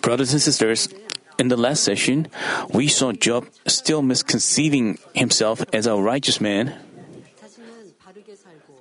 Brothers 0.00 0.32
and 0.32 0.42
sisters, 0.42 0.88
in 1.38 1.48
the 1.48 1.56
last 1.56 1.84
session, 1.84 2.28
we 2.70 2.88
saw 2.88 3.12
Job 3.12 3.46
still 3.66 4.02
misconceiving 4.02 4.98
himself 5.14 5.64
as 5.72 5.86
a 5.86 5.96
righteous 5.96 6.40
man. 6.40 6.74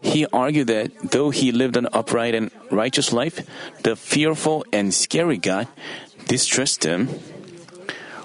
He 0.01 0.25
argued 0.33 0.67
that 0.67 1.11
though 1.11 1.29
he 1.29 1.51
lived 1.51 1.77
an 1.77 1.87
upright 1.93 2.35
and 2.35 2.51
righteous 2.71 3.13
life, 3.13 3.45
the 3.83 3.95
fearful 3.95 4.65
and 4.73 4.93
scary 4.93 5.37
God 5.37 5.67
distressed 6.27 6.83
him. 6.83 7.07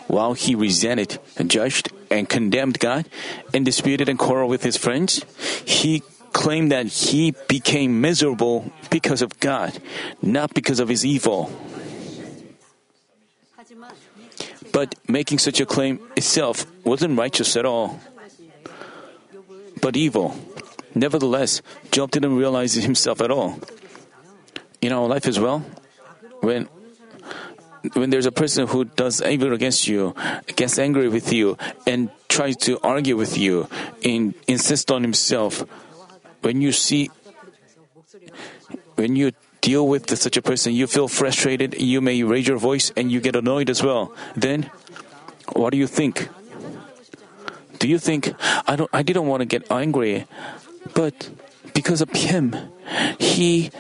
While 0.09 0.33
he 0.33 0.55
resented, 0.55 1.21
judged, 1.47 1.93
and 2.11 2.29
condemned 2.29 2.79
God, 2.81 3.09
and 3.53 3.65
disputed 3.65 4.09
and 4.09 4.19
quarreled 4.19 4.51
with 4.51 4.65
his 4.65 4.77
friends, 4.77 5.23
he 5.65 6.03
claim 6.33 6.69
that 6.69 6.87
he 6.87 7.35
became 7.49 8.01
miserable 8.01 8.71
because 8.91 9.23
of 9.23 9.39
God, 9.41 9.79
not 10.23 10.55
because 10.55 10.81
of 10.81 10.89
his 10.89 11.05
evil. 11.05 11.51
But 14.73 14.95
making 15.09 15.39
such 15.39 15.61
a 15.61 15.67
claim 15.67 16.01
itself 16.17 16.67
wasn't 16.85 17.19
righteous 17.19 17.57
at 17.57 17.65
all, 17.65 18.01
but 19.81 19.97
evil. 19.97 20.37
Nevertheless, 20.95 21.63
Job 21.91 22.11
didn't 22.11 22.37
realize 22.37 22.77
it 22.77 22.83
himself 22.83 23.21
at 23.21 23.31
all. 23.31 23.59
In 24.81 24.93
our 24.93 25.07
life 25.07 25.27
as 25.27 25.41
well, 25.41 25.65
when 26.41 26.69
when 27.95 28.11
there's 28.11 28.27
a 28.27 28.33
person 28.33 28.67
who 28.67 28.85
does 28.85 29.23
evil 29.23 29.53
against 29.53 29.87
you, 29.87 30.15
gets 30.57 30.79
angry 30.79 31.09
with 31.09 31.33
you, 31.33 31.57
and 31.87 32.11
tries 32.29 32.57
to 32.57 32.79
argue 32.83 33.17
with 33.17 33.39
you, 33.39 33.69
and 34.05 34.35
insists 34.47 34.91
on 34.91 35.03
himself, 35.03 35.65
when 36.43 36.61
you 36.61 36.73
see, 36.73 37.11
when 38.97 39.17
you 39.17 39.33
deal 39.61 39.87
with 39.87 40.09
such 40.17 40.37
a 40.37 40.43
person, 40.43 40.73
you 40.73 40.87
feel 40.87 41.09
frustrated, 41.09 41.81
you 41.81 42.01
may 42.01 42.23
raise 42.23 42.47
your 42.47 42.59
voice, 42.59 42.93
and 42.97 43.11
you 43.11 43.21
get 43.21 43.37
annoyed 43.37 43.71
as 43.71 43.83
well. 43.83 44.15
Then, 44.37 44.71
what 45.53 45.71
do 45.71 45.79
you 45.79 45.87
think? 45.87 46.29
Do 47.79 47.87
you 47.89 47.99
think 47.99 48.35
I 48.67 48.77
don't? 48.77 48.91
I 48.93 49.03
didn't 49.03 49.27
want 49.27 49.41
to 49.41 49.47
get 49.47 49.71
angry, 49.71 50.27
but 50.95 51.31
because 51.75 52.01
of 52.01 52.11
him, 52.11 52.57
he 53.19 53.71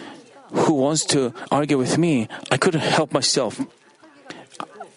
who 0.53 0.75
wants 0.75 1.05
to 1.06 1.34
argue 1.51 1.79
with 1.79 1.98
me, 1.98 2.29
I 2.51 2.56
couldn't 2.56 2.81
help 2.81 3.12
myself. 3.12 3.61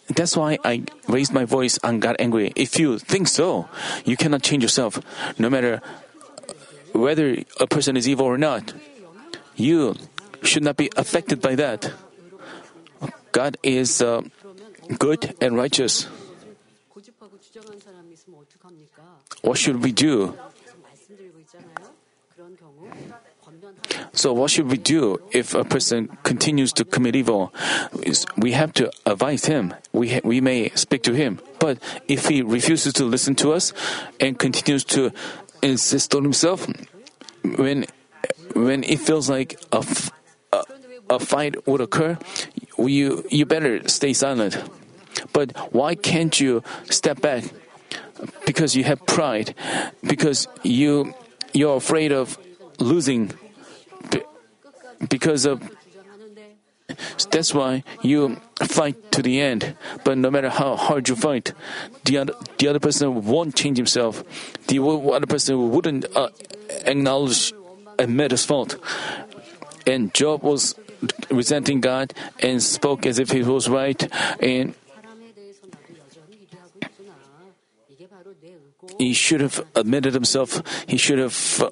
That's 0.08 0.36
why 0.36 0.60
I 0.64 0.84
raised 1.08 1.34
my 1.34 1.46
voice 1.46 1.80
and 1.84 2.02
got 2.02 2.20
angry. 2.20 2.52
If 2.56 2.78
you 2.78 3.00
think 3.00 3.28
so, 3.28 3.68
you 4.06 4.18
cannot 4.18 4.44
change 4.44 4.62
yourself, 4.62 5.00
no 5.40 5.50
matter 5.50 5.82
whether 6.94 7.38
a 7.60 7.68
person 7.68 7.98
is 7.98 8.08
evil 8.08 8.26
or 8.26 8.38
not. 8.38 8.74
You 9.56 9.96
should 10.44 10.64
not 10.64 10.78
be 10.78 10.90
affected 10.96 11.42
by 11.42 11.56
that. 11.56 11.92
God 13.32 13.58
is 13.64 14.02
uh, 14.02 14.22
good 15.00 15.36
and 15.42 15.56
righteous. 15.56 16.08
What 19.42 19.58
should 19.58 19.84
we 19.84 19.92
do? 19.92 20.38
So, 24.14 24.34
what 24.34 24.52
should 24.52 24.70
we 24.70 24.78
do 24.78 25.22
if 25.32 25.54
a 25.54 25.64
person 25.64 26.18
continues 26.24 26.74
to 26.74 26.86
commit 26.86 27.16
evil? 27.16 27.54
We 28.38 28.52
have 28.54 28.74
to 28.74 28.92
advise 29.06 29.46
him. 29.46 29.74
We, 29.94 30.10
ha- 30.10 30.22
we 30.24 30.42
may 30.42 30.70
speak 30.76 31.04
to 31.04 31.14
him. 31.14 31.40
But 31.60 31.80
if 32.08 32.28
he 32.28 32.42
refuses 32.42 32.94
to 32.94 33.06
listen 33.06 33.36
to 33.36 33.54
us 33.54 33.74
and 34.20 34.38
continues 34.38 34.84
to 34.86 35.12
insist 35.62 36.16
on 36.16 36.24
himself, 36.24 36.68
when, 37.44 37.86
when 38.54 38.84
it 38.84 39.00
feels 39.00 39.30
like 39.30 39.60
a, 39.72 39.86
a, 40.54 40.64
a 41.10 41.20
fight 41.20 41.68
would 41.68 41.82
occur, 41.82 42.18
you, 42.78 43.26
you 43.30 43.46
better 43.46 43.88
stay 43.88 44.14
silent. 44.14 44.58
But 45.34 45.56
why 45.74 45.96
can't 45.96 46.38
you 46.40 46.64
step 46.90 47.22
back? 47.22 47.44
Because 48.46 48.76
you 48.76 48.84
have 48.84 49.06
pride. 49.06 49.56
Because 50.04 50.48
you, 50.64 51.14
you're 51.54 51.78
afraid 51.78 52.12
of 52.12 52.38
losing 52.80 53.32
be- 54.10 54.24
because 55.10 55.46
of 55.46 55.62
that's 57.30 57.54
why 57.54 57.84
you 58.02 58.38
fight 58.60 59.12
to 59.12 59.22
the 59.22 59.42
end. 59.42 59.76
But 60.04 60.18
no 60.18 60.32
matter 60.32 60.50
how 60.50 60.76
hard 60.76 61.10
you 61.10 61.16
fight, 61.16 61.54
the 62.06 62.18
other, 62.20 62.34
the 62.58 62.68
other 62.68 62.80
person 62.80 63.26
won't 63.26 63.56
change 63.56 63.78
himself. 63.78 64.24
The 64.68 64.80
other 64.80 65.28
person 65.28 65.72
wouldn't 65.72 66.06
uh, 66.16 66.30
acknowledge, 66.86 67.54
admit 68.00 68.32
his 68.32 68.46
fault. 68.46 68.78
And 69.86 70.14
Job 70.14 70.44
was 70.44 70.76
resenting 71.30 71.82
God 71.82 72.14
and 72.40 72.62
spoke 72.62 73.06
as 73.06 73.20
if 73.20 73.32
he 73.32 73.42
was 73.42 73.68
right. 73.68 74.02
And 74.42 74.76
he 78.98 79.14
should 79.14 79.42
have 79.42 79.66
admitted 79.76 80.14
himself. 80.14 80.62
He 80.88 80.98
should 80.98 81.20
have. 81.20 81.62
Uh, 81.62 81.70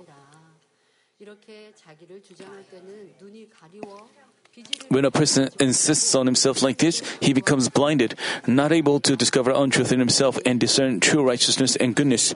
when 4.89 5.05
a 5.05 5.11
person 5.11 5.49
insists 5.59 6.15
on 6.15 6.25
himself 6.25 6.63
like 6.63 6.79
this, 6.79 7.01
he 7.21 7.33
becomes 7.33 7.69
blinded, 7.69 8.15
not 8.47 8.71
able 8.71 8.99
to 9.01 9.15
discover 9.15 9.51
untruth 9.51 9.91
in 9.91 9.99
himself 9.99 10.39
and 10.45 10.59
discern 10.59 10.99
true 10.99 11.23
righteousness 11.23 11.75
and 11.75 11.95
goodness. 11.95 12.33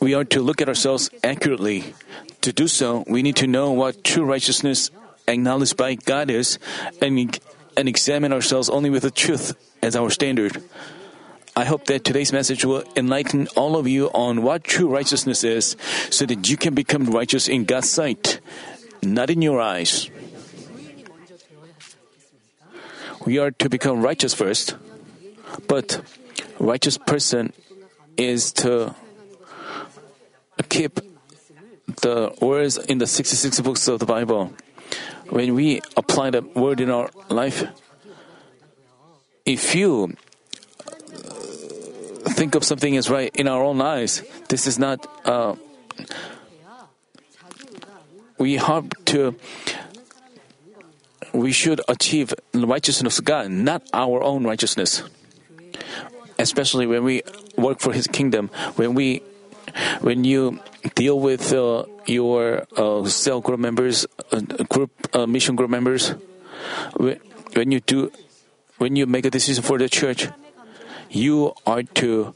We 0.00 0.14
are 0.14 0.24
to 0.24 0.42
look 0.42 0.60
at 0.60 0.68
ourselves 0.68 1.08
accurately. 1.22 1.94
To 2.42 2.52
do 2.52 2.66
so, 2.66 3.04
we 3.06 3.22
need 3.22 3.36
to 3.36 3.46
know 3.46 3.70
what 3.72 4.02
true 4.02 4.24
righteousness 4.24 4.90
acknowledged 5.28 5.76
by 5.76 5.94
God 5.94 6.30
is 6.30 6.58
and, 7.00 7.38
and 7.76 7.88
examine 7.88 8.32
ourselves 8.32 8.68
only 8.68 8.90
with 8.90 9.04
the 9.04 9.10
truth 9.10 9.54
as 9.82 9.94
our 9.94 10.10
standard. 10.10 10.62
I 11.54 11.64
hope 11.64 11.86
that 11.86 12.04
today's 12.04 12.32
message 12.32 12.64
will 12.64 12.84
enlighten 12.96 13.48
all 13.56 13.76
of 13.76 13.88
you 13.88 14.08
on 14.08 14.42
what 14.42 14.64
true 14.64 14.88
righteousness 14.88 15.42
is 15.42 15.76
so 16.10 16.26
that 16.26 16.50
you 16.50 16.56
can 16.56 16.74
become 16.74 17.06
righteous 17.06 17.48
in 17.48 17.64
God's 17.64 17.88
sight, 17.88 18.40
not 19.02 19.30
in 19.30 19.40
your 19.40 19.60
eyes. 19.60 20.10
We 23.26 23.38
are 23.38 23.50
to 23.50 23.68
become 23.68 24.02
righteous 24.02 24.34
first, 24.34 24.76
but 25.66 26.00
righteous 26.60 26.96
person 26.96 27.52
is 28.16 28.52
to 28.62 28.94
keep 30.68 31.00
the 32.02 32.32
words 32.40 32.78
in 32.78 32.98
the 32.98 33.06
66 33.08 33.60
books 33.62 33.88
of 33.88 33.98
the 33.98 34.06
Bible. 34.06 34.52
When 35.28 35.56
we 35.56 35.82
apply 35.96 36.30
the 36.30 36.42
word 36.42 36.80
in 36.80 36.88
our 36.88 37.10
life, 37.28 37.66
if 39.44 39.74
you 39.74 40.14
think 42.38 42.54
of 42.54 42.62
something 42.62 42.94
is 42.94 43.10
right 43.10 43.34
in 43.34 43.48
our 43.48 43.64
own 43.64 43.80
eyes, 43.80 44.22
this 44.48 44.68
is 44.68 44.78
not. 44.78 45.04
Uh, 45.26 45.56
we 48.38 48.54
have 48.54 48.88
to. 49.06 49.34
We 51.36 51.52
should 51.52 51.82
achieve 51.86 52.32
the 52.52 52.66
righteousness 52.66 53.18
of 53.18 53.24
God, 53.26 53.50
not 53.50 53.84
our 53.92 54.24
own 54.24 54.44
righteousness. 54.44 55.02
Especially 56.38 56.86
when 56.86 57.04
we 57.04 57.22
work 57.56 57.80
for 57.80 57.92
His 57.92 58.06
kingdom, 58.06 58.48
when 58.76 58.94
we, 58.94 59.20
when 60.00 60.24
you 60.24 60.60
deal 60.94 61.20
with 61.20 61.52
uh, 61.52 61.84
your 62.06 62.64
uh, 62.76 63.04
cell 63.04 63.40
group 63.40 63.60
members, 63.60 64.06
uh, 64.32 64.40
group 64.68 64.90
uh, 65.12 65.26
mission 65.26 65.56
group 65.56 65.68
members, 65.68 66.16
when, 66.96 67.20
when 67.52 67.70
you 67.70 67.80
do, 67.80 68.10
when 68.78 68.96
you 68.96 69.04
make 69.04 69.26
a 69.26 69.30
decision 69.30 69.62
for 69.62 69.76
the 69.76 69.88
church, 69.88 70.28
you 71.10 71.52
are 71.66 71.82
to 72.00 72.34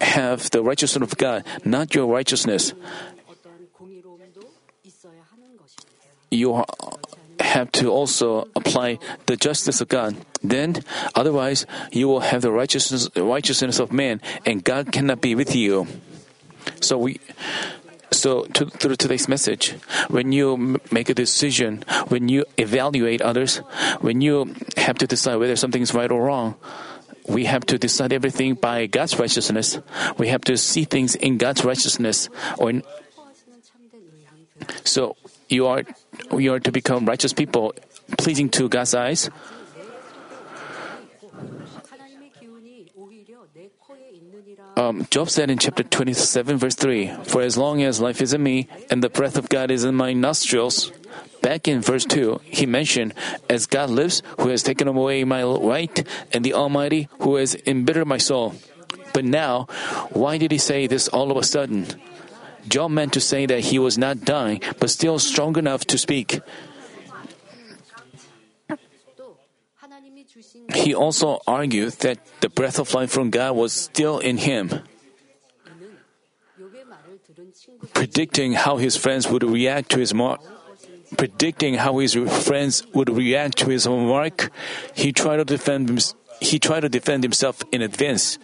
have 0.00 0.50
the 0.50 0.62
righteousness 0.62 1.12
of 1.12 1.18
God, 1.18 1.44
not 1.64 1.94
your 1.94 2.06
righteousness. 2.06 2.74
you 6.30 6.64
have 7.40 7.72
to 7.72 7.90
also 7.90 8.48
apply 8.54 8.98
the 9.26 9.36
justice 9.36 9.80
of 9.80 9.88
God. 9.88 10.16
Then, 10.42 10.76
otherwise, 11.14 11.66
you 11.92 12.08
will 12.08 12.20
have 12.20 12.42
the 12.42 12.52
righteousness, 12.52 13.08
righteousness 13.16 13.78
of 13.78 13.92
man, 13.92 14.20
and 14.46 14.62
God 14.62 14.92
cannot 14.92 15.20
be 15.20 15.34
with 15.34 15.54
you. 15.54 15.86
So 16.80 16.98
we. 16.98 17.20
So, 18.12 18.42
to, 18.58 18.66
through 18.66 18.96
today's 18.96 19.28
message, 19.28 19.70
when 20.08 20.32
you 20.32 20.80
make 20.90 21.08
a 21.08 21.14
decision, 21.14 21.84
when 22.08 22.28
you 22.28 22.44
evaluate 22.58 23.22
others, 23.22 23.58
when 24.02 24.20
you 24.20 24.52
have 24.76 24.98
to 24.98 25.06
decide 25.06 25.36
whether 25.36 25.54
something 25.54 25.80
is 25.80 25.94
right 25.94 26.10
or 26.10 26.24
wrong, 26.24 26.56
we 27.28 27.44
have 27.44 27.64
to 27.66 27.78
decide 27.78 28.12
everything 28.12 28.54
by 28.54 28.86
God's 28.86 29.16
righteousness. 29.16 29.78
We 30.18 30.26
have 30.26 30.40
to 30.42 30.56
see 30.56 30.82
things 30.82 31.14
in 31.14 31.38
God's 31.38 31.64
righteousness. 31.64 32.28
Or 32.58 32.70
in, 32.70 32.82
so, 34.84 35.16
you 35.50 35.66
are 35.66 35.82
you 36.36 36.54
are 36.54 36.60
to 36.60 36.72
become 36.72 37.06
righteous 37.06 37.32
people, 37.32 37.74
pleasing 38.18 38.48
to 38.50 38.68
God's 38.68 38.94
eyes. 38.94 39.30
Um, 44.76 45.06
Job 45.10 45.28
said 45.28 45.50
in 45.50 45.58
chapter 45.58 45.82
27, 45.82 46.56
verse 46.56 46.74
3 46.74 47.12
For 47.24 47.42
as 47.42 47.58
long 47.58 47.82
as 47.82 48.00
life 48.00 48.22
is 48.22 48.32
in 48.32 48.42
me 48.42 48.68
and 48.90 49.02
the 49.02 49.10
breath 49.10 49.36
of 49.36 49.48
God 49.48 49.70
is 49.70 49.84
in 49.84 49.94
my 49.94 50.12
nostrils. 50.12 50.92
Back 51.42 51.68
in 51.68 51.80
verse 51.80 52.04
2, 52.04 52.40
he 52.44 52.66
mentioned, 52.66 53.14
As 53.48 53.66
God 53.66 53.90
lives, 53.90 54.22
who 54.38 54.48
has 54.48 54.62
taken 54.62 54.88
away 54.88 55.24
my 55.24 55.42
right, 55.42 56.06
and 56.32 56.44
the 56.44 56.54
Almighty, 56.54 57.08
who 57.20 57.36
has 57.36 57.56
embittered 57.66 58.06
my 58.06 58.18
soul. 58.18 58.54
But 59.12 59.24
now, 59.24 59.66
why 60.10 60.38
did 60.38 60.52
he 60.52 60.58
say 60.58 60.86
this 60.86 61.08
all 61.08 61.30
of 61.30 61.36
a 61.36 61.44
sudden? 61.44 61.86
Job 62.68 62.90
meant 62.90 63.12
to 63.14 63.20
say 63.20 63.46
that 63.46 63.60
he 63.60 63.78
was 63.78 63.96
not 63.96 64.24
dying, 64.24 64.62
but 64.78 64.90
still 64.90 65.18
strong 65.18 65.56
enough 65.56 65.84
to 65.86 65.98
speak. 65.98 66.40
He 70.74 70.94
also 70.94 71.40
argued 71.46 71.94
that 72.00 72.18
the 72.40 72.48
breath 72.48 72.78
of 72.78 72.94
life 72.94 73.10
from 73.10 73.30
God 73.30 73.56
was 73.56 73.72
still 73.72 74.18
in 74.18 74.38
him. 74.38 74.70
Predicting 77.92 78.52
how 78.52 78.76
his 78.76 78.96
friends 78.96 79.28
would 79.28 79.42
react 79.42 79.90
to 79.90 79.98
his 79.98 80.14
mark, 80.14 80.40
predicting 81.16 81.74
how 81.74 81.98
his 81.98 82.14
friends 82.14 82.86
would 82.94 83.10
react 83.10 83.58
to 83.58 83.70
his 83.70 83.86
remark, 83.86 84.50
he 84.94 85.12
tried 85.12 85.38
to 85.38 85.44
defend 85.44 86.14
he 86.40 86.58
tried 86.58 86.80
to 86.80 86.88
defend 86.88 87.22
himself 87.22 87.62
in 87.70 87.82
advance. 87.82 88.38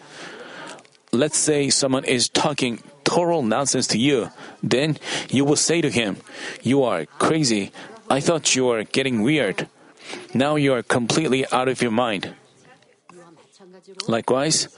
Let's 1.13 1.39
say 1.39 1.71
someone 1.71 2.05
is 2.05 2.29
talking 2.29 2.83
total 3.07 3.43
nonsense 3.43 3.87
to 3.89 3.99
you, 3.99 4.31
then 4.63 4.99
you 5.31 5.47
will 5.47 5.57
say 5.57 5.81
to 5.81 5.89
him, 5.89 6.19
You 6.63 6.83
are 6.83 7.07
crazy. 7.23 7.71
I 8.11 8.21
thought 8.21 8.55
you 8.55 8.67
were 8.67 8.85
getting 8.85 9.23
weird. 9.23 9.69
Now 10.35 10.57
you 10.57 10.75
are 10.75 10.83
completely 10.83 11.47
out 11.51 11.69
of 11.69 11.81
your 11.81 11.95
mind. 11.95 12.35
Likewise, 14.07 14.69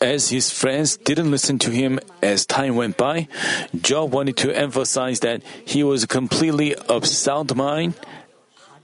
as 0.00 0.28
his 0.28 0.52
friends 0.52 0.96
didn't 0.96 1.30
listen 1.30 1.58
to 1.58 1.70
him 1.70 1.98
as 2.20 2.44
time 2.44 2.76
went 2.76 2.96
by, 2.96 3.28
Job 3.74 4.12
wanted 4.12 4.36
to 4.38 4.52
emphasize 4.52 5.20
that 5.20 5.42
he 5.64 5.82
was 5.82 6.04
completely 6.04 6.74
of 6.74 7.06
sound 7.06 7.54
mind 7.56 7.94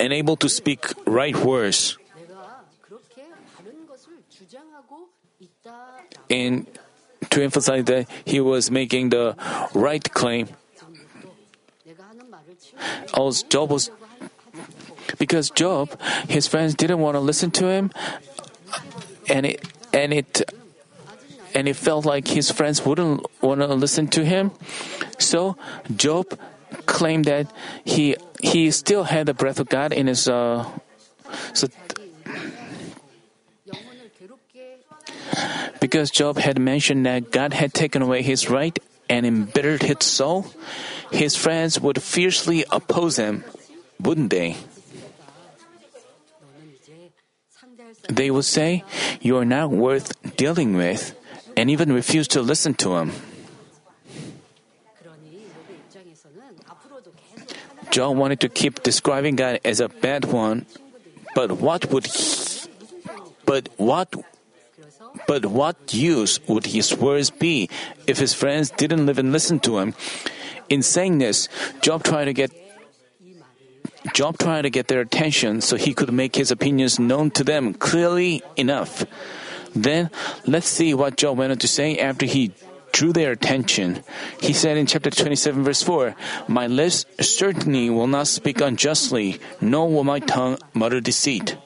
and 0.00 0.12
able 0.12 0.36
to 0.36 0.48
speak 0.48 0.88
right 1.06 1.36
words. 1.36 1.98
And 6.30 6.66
to 7.30 7.42
emphasize 7.42 7.84
that 7.84 8.08
he 8.24 8.40
was 8.40 8.70
making 8.70 9.10
the 9.10 9.36
right 9.74 10.02
claim. 10.12 10.48
Also, 13.14 13.46
Job 13.48 13.70
was 13.70 13.90
because 15.18 15.50
Job, 15.50 16.00
his 16.28 16.46
friends 16.46 16.74
didn't 16.74 17.00
want 17.00 17.14
to 17.14 17.20
listen 17.20 17.50
to 17.52 17.66
him, 17.68 17.90
and 19.28 19.46
it 19.46 19.66
and 19.92 20.12
it 20.12 20.42
and 21.54 21.68
it 21.68 21.76
felt 21.76 22.04
like 22.04 22.28
his 22.28 22.50
friends 22.50 22.84
wouldn't 22.84 23.24
want 23.40 23.60
to 23.60 23.66
listen 23.68 24.06
to 24.08 24.24
him. 24.24 24.52
So 25.18 25.56
Job 25.94 26.38
claimed 26.86 27.24
that 27.24 27.50
he 27.84 28.16
he 28.40 28.70
still 28.70 29.04
had 29.04 29.26
the 29.26 29.34
breath 29.34 29.58
of 29.58 29.68
God 29.68 29.92
in 29.92 30.06
his. 30.06 30.28
Uh, 30.28 30.66
so 31.52 31.68
Because 35.88 36.10
Job 36.10 36.36
had 36.36 36.60
mentioned 36.60 37.06
that 37.06 37.32
God 37.32 37.54
had 37.56 37.72
taken 37.72 38.04
away 38.04 38.20
his 38.20 38.52
right 38.52 38.78
and 39.08 39.24
embittered 39.24 39.80
his 39.80 40.04
soul, 40.04 40.44
his 41.10 41.32
friends 41.32 41.80
would 41.80 42.02
fiercely 42.02 42.62
oppose 42.68 43.16
him, 43.16 43.42
wouldn't 43.98 44.28
they? 44.28 44.58
They 48.12 48.30
would 48.30 48.44
say, 48.44 48.84
You 49.22 49.38
are 49.38 49.48
not 49.48 49.70
worth 49.70 50.12
dealing 50.36 50.76
with, 50.76 51.16
and 51.56 51.70
even 51.70 51.90
refuse 51.90 52.28
to 52.36 52.42
listen 52.44 52.74
to 52.84 53.00
him. 53.00 53.12
Job 57.88 58.14
wanted 58.14 58.40
to 58.40 58.50
keep 58.50 58.82
describing 58.82 59.36
God 59.36 59.60
as 59.64 59.80
a 59.80 59.88
bad 59.88 60.26
one, 60.26 60.66
but 61.34 61.64
what 61.64 61.88
would 61.88 62.04
he, 62.12 62.68
but 63.46 63.70
what 63.80 64.12
but 65.26 65.46
what 65.46 65.92
use 65.92 66.40
would 66.48 66.66
his 66.66 66.94
words 66.96 67.30
be 67.30 67.68
if 68.06 68.18
his 68.18 68.34
friends 68.34 68.70
didn't 68.70 69.06
live 69.06 69.18
and 69.18 69.32
listen 69.32 69.60
to 69.60 69.78
him? 69.78 69.94
In 70.68 70.82
saying 70.82 71.18
this, 71.18 71.48
Job 71.80 72.04
tried 72.04 72.26
to 72.26 72.32
get 72.32 72.52
Job 74.14 74.38
tried 74.38 74.62
to 74.62 74.70
get 74.70 74.88
their 74.88 75.00
attention 75.00 75.60
so 75.60 75.76
he 75.76 75.92
could 75.92 76.12
make 76.12 76.36
his 76.36 76.50
opinions 76.50 76.98
known 76.98 77.30
to 77.32 77.44
them 77.44 77.74
clearly 77.74 78.42
enough. 78.56 79.04
Then 79.74 80.10
let's 80.46 80.68
see 80.68 80.94
what 80.94 81.16
Job 81.16 81.36
went 81.36 81.52
on 81.52 81.58
to 81.58 81.68
say 81.68 81.98
after 81.98 82.24
he 82.24 82.52
drew 82.92 83.12
their 83.12 83.32
attention. 83.32 84.02
He 84.40 84.52
said 84.52 84.76
in 84.76 84.86
chapter 84.86 85.10
27, 85.10 85.62
verse 85.64 85.82
4, 85.82 86.14
My 86.48 86.66
lips 86.66 87.04
certainly 87.20 87.90
will 87.90 88.06
not 88.06 88.28
speak 88.28 88.60
unjustly, 88.60 89.40
nor 89.60 89.90
will 89.90 90.04
my 90.04 90.20
tongue 90.20 90.58
mutter 90.74 91.00
deceit. 91.00 91.56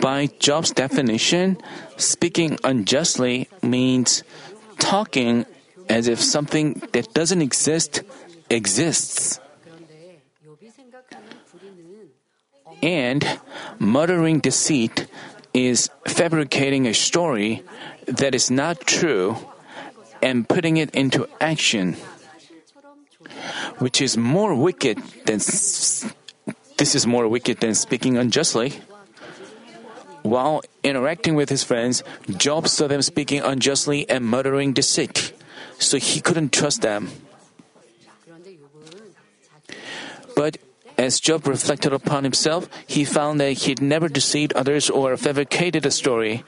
By 0.00 0.26
Job's 0.38 0.72
definition, 0.72 1.58
speaking 1.96 2.58
unjustly 2.64 3.48
means 3.62 4.22
talking 4.78 5.46
as 5.88 6.08
if 6.08 6.20
something 6.20 6.82
that 6.92 7.14
doesn't 7.14 7.42
exist 7.42 8.02
exists. 8.50 9.40
And 12.82 13.24
muttering 13.78 14.40
deceit 14.40 15.06
is 15.54 15.88
fabricating 16.06 16.86
a 16.86 16.94
story 16.94 17.62
that 18.06 18.34
is 18.34 18.50
not 18.50 18.80
true 18.80 19.36
and 20.22 20.48
putting 20.48 20.76
it 20.76 20.90
into 20.94 21.28
action, 21.40 21.94
which 23.78 24.02
is 24.02 24.16
more 24.16 24.54
wicked 24.54 24.98
than 25.24 25.40
this 26.76 26.94
is 26.94 27.06
more 27.06 27.26
wicked 27.26 27.60
than 27.60 27.74
speaking 27.74 28.18
unjustly. 28.18 28.80
While 30.22 30.62
interacting 30.82 31.34
with 31.34 31.48
his 31.48 31.62
friends, 31.62 32.02
Job 32.36 32.68
saw 32.68 32.86
them 32.86 33.00
speaking 33.00 33.40
unjustly 33.40 34.08
and 34.10 34.24
muttering 34.24 34.72
deceit, 34.72 35.32
so 35.78 35.98
he 35.98 36.20
couldn't 36.20 36.52
trust 36.52 36.82
them. 36.82 37.08
But 40.34 40.58
as 40.98 41.20
Job 41.20 41.46
reflected 41.46 41.92
upon 41.92 42.24
himself, 42.24 42.68
he 42.86 43.04
found 43.04 43.40
that 43.40 43.64
he'd 43.64 43.80
never 43.80 44.08
deceived 44.08 44.52
others 44.52 44.90
or 44.90 45.16
fabricated 45.16 45.86
a 45.86 45.90
story. 45.90 46.44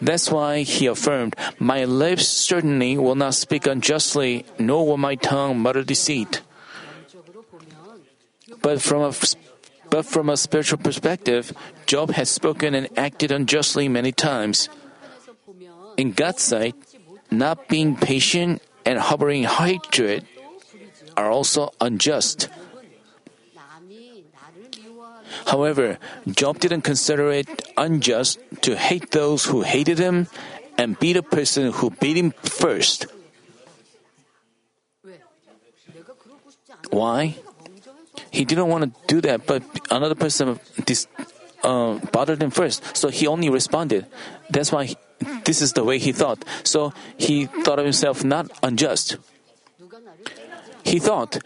That's 0.00 0.30
why 0.30 0.62
he 0.62 0.86
affirmed, 0.86 1.36
My 1.58 1.84
lips 1.84 2.26
certainly 2.26 2.96
will 2.96 3.14
not 3.14 3.34
speak 3.34 3.66
unjustly, 3.66 4.46
nor 4.58 4.86
will 4.86 4.96
my 4.96 5.16
tongue 5.16 5.58
mutter 5.60 5.84
deceit. 5.84 6.40
But 8.62 8.80
from 8.80 9.02
a 9.02 9.12
but 9.90 10.06
from 10.06 10.28
a 10.28 10.36
spiritual 10.36 10.78
perspective, 10.78 11.52
Job 11.86 12.10
has 12.12 12.30
spoken 12.30 12.74
and 12.74 12.88
acted 12.98 13.32
unjustly 13.32 13.88
many 13.88 14.12
times. 14.12 14.68
In 15.96 16.12
God's 16.12 16.42
sight, 16.42 16.76
not 17.30 17.68
being 17.68 17.96
patient 17.96 18.62
and 18.84 18.98
harboring 18.98 19.44
hatred 19.44 20.24
are 21.16 21.30
also 21.30 21.72
unjust. 21.80 22.48
However, 25.46 25.98
Job 26.28 26.60
didn't 26.60 26.82
consider 26.82 27.30
it 27.32 27.48
unjust 27.76 28.38
to 28.62 28.76
hate 28.76 29.10
those 29.10 29.46
who 29.46 29.62
hated 29.62 29.98
him 29.98 30.28
and 30.76 30.98
beat 30.98 31.16
a 31.16 31.22
person 31.22 31.72
who 31.72 31.90
beat 31.90 32.16
him 32.16 32.32
first. 32.44 33.06
Why? 36.90 37.34
he 38.38 38.44
didn't 38.44 38.68
want 38.68 38.86
to 38.86 38.90
do 39.10 39.20
that, 39.22 39.46
but 39.50 39.64
another 39.90 40.14
person 40.14 40.60
dis, 40.86 41.08
uh, 41.64 41.98
bothered 42.14 42.40
him 42.40 42.54
first. 42.54 42.96
So 42.96 43.08
he 43.08 43.26
only 43.26 43.50
responded. 43.50 44.06
That's 44.48 44.70
why 44.70 44.84
he, 44.84 44.96
this 45.42 45.60
is 45.60 45.72
the 45.72 45.82
way 45.82 45.98
he 45.98 46.12
thought. 46.12 46.44
So 46.62 46.94
he 47.18 47.46
thought 47.46 47.80
of 47.80 47.84
himself 47.84 48.22
not 48.22 48.46
unjust. 48.62 49.16
He 50.84 51.00
thought, 51.00 51.42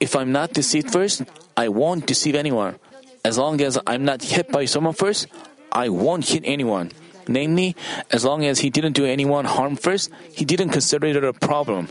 if 0.00 0.16
I'm 0.16 0.32
not 0.32 0.52
deceived 0.52 0.90
first, 0.90 1.22
I 1.56 1.68
won't 1.68 2.10
deceive 2.10 2.34
anyone. 2.34 2.82
As 3.24 3.38
long 3.38 3.60
as 3.62 3.78
I'm 3.86 4.04
not 4.04 4.22
hit 4.22 4.50
by 4.50 4.64
someone 4.64 4.94
first, 4.94 5.28
I 5.70 5.90
won't 5.90 6.26
hit 6.26 6.42
anyone. 6.44 6.90
Namely, 7.28 7.76
as 8.10 8.24
long 8.24 8.44
as 8.44 8.60
he 8.60 8.70
didn't 8.70 8.94
do 8.94 9.04
anyone 9.04 9.44
harm 9.44 9.76
first, 9.76 10.10
he 10.32 10.44
didn't 10.44 10.70
consider 10.70 11.06
it 11.06 11.22
a 11.22 11.32
problem. 11.32 11.88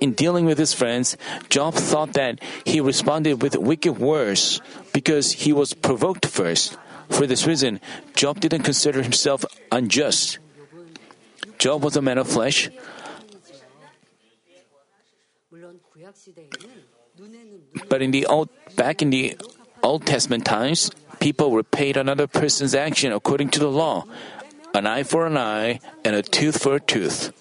In 0.00 0.12
dealing 0.12 0.44
with 0.44 0.58
his 0.58 0.72
friends, 0.72 1.16
Job 1.48 1.74
thought 1.74 2.12
that 2.14 2.38
he 2.64 2.80
responded 2.80 3.42
with 3.42 3.56
wicked 3.56 3.98
words 3.98 4.60
because 4.92 5.32
he 5.32 5.52
was 5.52 5.74
provoked 5.74 6.26
first. 6.26 6.76
For 7.10 7.26
this 7.26 7.46
reason, 7.46 7.80
Job 8.14 8.40
didn't 8.40 8.62
consider 8.62 9.02
himself 9.02 9.44
unjust. 9.72 10.38
Job 11.58 11.82
was 11.82 11.96
a 11.96 12.02
man 12.02 12.18
of 12.18 12.28
flesh. 12.28 12.70
But 17.88 18.02
in 18.02 18.10
the 18.12 18.26
old, 18.26 18.48
back 18.76 19.02
in 19.02 19.10
the 19.10 19.36
Old 19.82 20.06
Testament 20.06 20.44
times, 20.44 20.90
people 21.20 21.50
were 21.50 21.62
paid 21.62 21.96
another 21.96 22.26
person's 22.26 22.74
action 22.74 23.12
according 23.12 23.50
to 23.50 23.58
the 23.58 23.70
law 23.70 24.04
an 24.74 24.86
eye 24.86 25.02
for 25.02 25.26
an 25.26 25.36
eye, 25.36 25.80
and 26.04 26.14
a 26.16 26.22
tooth 26.22 26.62
for 26.62 26.76
a 26.76 26.80
tooth. 26.80 27.32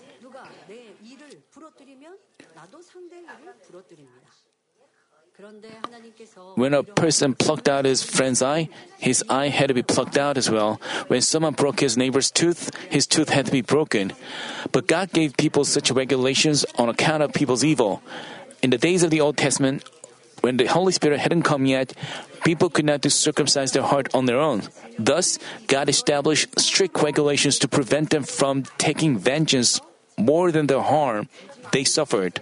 When 6.55 6.73
a 6.73 6.81
person 6.81 7.35
plucked 7.35 7.69
out 7.69 7.85
his 7.85 8.01
friend's 8.01 8.41
eye, 8.41 8.69
his 8.97 9.23
eye 9.29 9.49
had 9.49 9.67
to 9.67 9.75
be 9.75 9.83
plucked 9.83 10.17
out 10.17 10.37
as 10.37 10.49
well. 10.49 10.81
When 11.07 11.21
someone 11.21 11.53
broke 11.53 11.79
his 11.79 11.95
neighbor's 11.95 12.31
tooth, 12.31 12.73
his 12.89 13.05
tooth 13.05 13.29
had 13.29 13.45
to 13.45 13.51
be 13.51 13.61
broken. 13.61 14.13
But 14.71 14.87
God 14.87 15.13
gave 15.13 15.37
people 15.37 15.63
such 15.63 15.91
regulations 15.91 16.65
on 16.77 16.89
account 16.89 17.21
of 17.21 17.33
people's 17.33 17.63
evil. 17.63 18.01
In 18.63 18.71
the 18.71 18.79
days 18.79 19.03
of 19.03 19.11
the 19.11 19.21
Old 19.21 19.37
Testament, 19.37 19.85
when 20.41 20.57
the 20.57 20.65
Holy 20.65 20.91
Spirit 20.91 21.19
hadn't 21.19 21.43
come 21.43 21.65
yet, 21.65 21.93
People 22.47 22.69
could 22.69 22.85
not 22.87 23.03
circumcise 23.11 23.73
their 23.73 23.83
heart 23.83 24.07
on 24.15 24.23
their 24.23 24.39
own. 24.39 24.63
Thus, 24.97 25.37
God 25.67 25.89
established 25.89 26.47
strict 26.55 26.95
regulations 27.03 27.59
to 27.59 27.67
prevent 27.67 28.15
them 28.15 28.23
from 28.23 28.63
taking 28.79 29.19
vengeance 29.19 29.81
more 30.15 30.49
than 30.55 30.71
the 30.71 30.79
harm 30.81 31.27
they 31.75 31.83
suffered. 31.83 32.39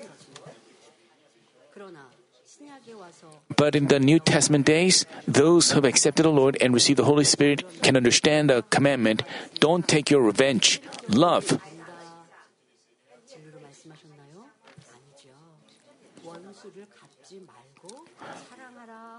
But 3.57 3.73
in 3.73 3.87
the 3.87 3.97
New 3.97 4.19
Testament 4.21 4.69
days, 4.69 5.09
those 5.25 5.71
who 5.71 5.81
have 5.81 5.89
accepted 5.89 6.21
the 6.21 6.29
Lord 6.29 6.55
and 6.61 6.69
received 6.71 7.01
the 7.01 7.09
Holy 7.09 7.25
Spirit 7.25 7.65
can 7.81 7.97
understand 7.97 8.53
the 8.53 8.61
commandment 8.69 9.23
don't 9.57 9.87
take 9.87 10.11
your 10.13 10.21
revenge, 10.21 10.85
love. 11.09 11.57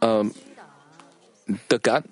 Um, 0.03 0.35
the 1.69 1.79
God. 1.79 2.05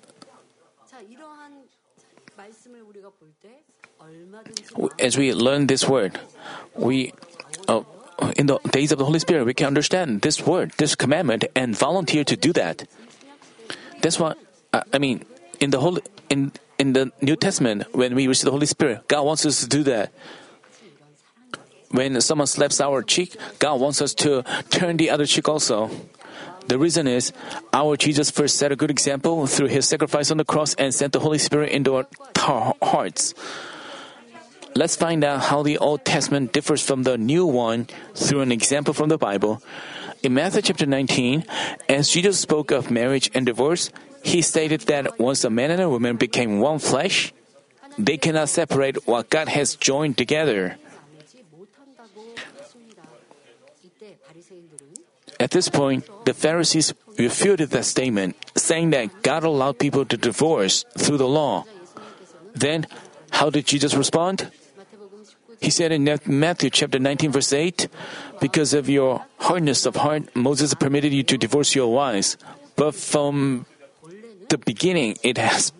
As 4.99 5.17
we 5.17 5.33
learn 5.33 5.67
this 5.67 5.87
word, 5.87 6.19
we, 6.75 7.13
uh, 7.67 7.81
in 8.37 8.47
the 8.47 8.59
days 8.71 8.91
of 8.91 8.99
the 8.99 9.05
Holy 9.05 9.19
Spirit, 9.19 9.45
we 9.45 9.53
can 9.53 9.67
understand 9.67 10.21
this 10.21 10.45
word, 10.45 10.71
this 10.77 10.95
commandment, 10.95 11.45
and 11.55 11.77
volunteer 11.77 12.23
to 12.23 12.35
do 12.35 12.53
that. 12.53 12.87
That's 14.01 14.19
why, 14.19 14.33
I 14.73 14.99
mean, 14.99 15.25
in 15.59 15.71
the 15.71 15.79
Holy, 15.79 16.01
in 16.29 16.51
in 16.77 16.93
the 16.93 17.11
New 17.21 17.35
Testament, 17.35 17.87
when 17.93 18.15
we 18.15 18.27
receive 18.27 18.45
the 18.45 18.51
Holy 18.51 18.65
Spirit, 18.65 19.07
God 19.07 19.23
wants 19.23 19.45
us 19.45 19.61
to 19.61 19.67
do 19.67 19.83
that. 19.83 20.11
When 21.91 22.19
someone 22.19 22.47
slaps 22.47 22.81
our 22.81 23.01
cheek, 23.03 23.37
God 23.59 23.79
wants 23.79 24.01
us 24.01 24.13
to 24.15 24.43
turn 24.69 24.97
the 24.97 25.09
other 25.09 25.25
cheek 25.25 25.47
also. 25.47 25.89
The 26.67 26.79
reason 26.79 27.07
is 27.07 27.31
our 27.73 27.95
Jesus 27.95 28.31
first 28.31 28.57
set 28.57 28.71
a 28.71 28.75
good 28.75 28.89
example 28.89 29.45
through 29.45 29.67
his 29.67 29.87
sacrifice 29.87 30.31
on 30.31 30.37
the 30.37 30.45
cross 30.45 30.73
and 30.75 30.93
sent 30.93 31.13
the 31.13 31.19
Holy 31.19 31.37
Spirit 31.37 31.71
into 31.71 31.95
our 31.95 32.07
hearts. 32.81 33.33
Let's 34.75 34.95
find 34.95 35.23
out 35.23 35.43
how 35.43 35.63
the 35.63 35.77
Old 35.77 36.03
Testament 36.03 36.51
differs 36.51 36.81
from 36.81 37.03
the 37.03 37.17
new 37.17 37.45
one 37.45 37.87
through 38.13 38.41
an 38.41 38.51
example 38.51 38.93
from 38.93 39.09
the 39.09 39.17
Bible. 39.17 39.61
In 40.23 40.33
Matthew 40.33 40.63
chapter 40.63 40.85
19, 40.85 41.45
as 41.87 42.09
Jesus 42.09 42.39
spoke 42.39 42.71
of 42.71 42.89
marriage 42.89 43.29
and 43.33 43.45
divorce, 43.45 43.91
he 44.23 44.41
stated 44.41 44.81
that 44.89 45.19
once 45.19 45.43
a 45.43 45.49
man 45.49 45.71
and 45.71 45.81
a 45.81 45.89
woman 45.89 46.17
became 46.17 46.59
one 46.59 46.79
flesh, 46.79 47.31
they 47.97 48.17
cannot 48.17 48.49
separate 48.49 49.07
what 49.07 49.29
God 49.29 49.47
has 49.47 49.75
joined 49.75 50.17
together. 50.17 50.77
At 55.39 55.51
this 55.51 55.69
point, 55.69 56.07
the 56.25 56.33
Pharisees 56.33 56.93
refuted 57.17 57.69
that 57.71 57.85
statement, 57.85 58.35
saying 58.55 58.91
that 58.91 59.21
God 59.21 59.43
allowed 59.43 59.79
people 59.79 60.05
to 60.05 60.17
divorce 60.17 60.85
through 60.97 61.17
the 61.17 61.27
law. 61.27 61.65
Then, 62.53 62.87
how 63.31 63.49
did 63.49 63.67
Jesus 63.67 63.95
respond? 63.95 64.51
He 65.61 65.71
said 65.71 65.91
in 65.91 66.07
Matthew 66.25 66.69
chapter 66.69 66.99
19 66.99 67.31
verse 67.31 67.51
8, 67.51 67.87
because 68.39 68.73
of 68.73 68.89
your 68.89 69.25
hardness 69.39 69.85
of 69.85 69.95
heart, 69.95 70.35
Moses 70.35 70.73
permitted 70.73 71.13
you 71.13 71.23
to 71.23 71.37
divorce 71.37 71.75
your 71.75 71.91
wives, 71.91 72.37
but 72.75 72.93
from 72.93 73.65
the 74.49 74.57
beginning 74.57 75.17
it 75.23 75.37
has 75.37 75.73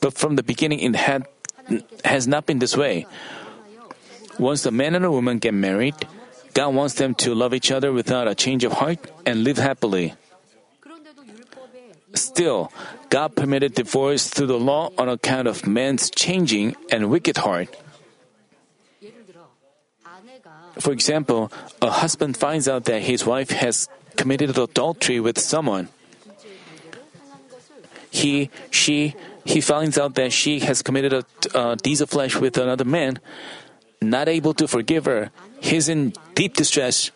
but 0.00 0.14
from 0.14 0.36
the 0.36 0.42
beginning 0.42 0.80
it 0.80 0.94
had 0.94 1.26
has 2.04 2.28
not 2.28 2.46
been 2.46 2.58
this 2.58 2.76
way. 2.76 3.06
Once 4.38 4.62
the 4.62 4.70
man 4.70 4.94
and 4.94 5.04
the 5.04 5.10
woman 5.10 5.38
get 5.38 5.54
married, 5.54 5.96
God 6.56 6.72
wants 6.72 6.94
them 6.94 7.14
to 7.20 7.34
love 7.34 7.52
each 7.52 7.70
other 7.70 7.92
without 7.92 8.26
a 8.26 8.34
change 8.34 8.64
of 8.64 8.80
heart 8.80 8.96
and 9.26 9.44
live 9.44 9.58
happily. 9.58 10.14
Still, 12.14 12.72
God 13.10 13.36
permitted 13.36 13.74
divorce 13.74 14.30
through 14.30 14.46
the 14.46 14.58
law 14.58 14.88
on 14.96 15.06
account 15.06 15.48
of 15.48 15.66
man's 15.66 16.08
changing 16.08 16.74
and 16.88 17.10
wicked 17.10 17.44
heart. 17.44 17.76
For 20.80 20.92
example, 20.92 21.52
a 21.82 21.90
husband 21.90 22.38
finds 22.38 22.68
out 22.68 22.86
that 22.86 23.02
his 23.02 23.26
wife 23.26 23.50
has 23.50 23.86
committed 24.16 24.56
adultery 24.56 25.20
with 25.20 25.38
someone. 25.38 25.88
He, 28.08 28.48
she, 28.70 29.14
he 29.44 29.60
finds 29.60 29.98
out 29.98 30.14
that 30.14 30.32
she 30.32 30.60
has 30.60 30.80
committed 30.80 31.12
a, 31.12 31.24
uh, 31.52 31.74
deeds 31.74 32.00
of 32.00 32.08
flesh 32.08 32.36
with 32.36 32.56
another 32.56 32.86
man 32.88 33.20
not 34.00 34.28
able 34.28 34.54
to 34.54 34.68
forgive 34.68 35.04
her. 35.06 35.30
He's 35.60 35.88
in 35.88 36.12
deep 36.34 36.54
distress. 36.54 37.10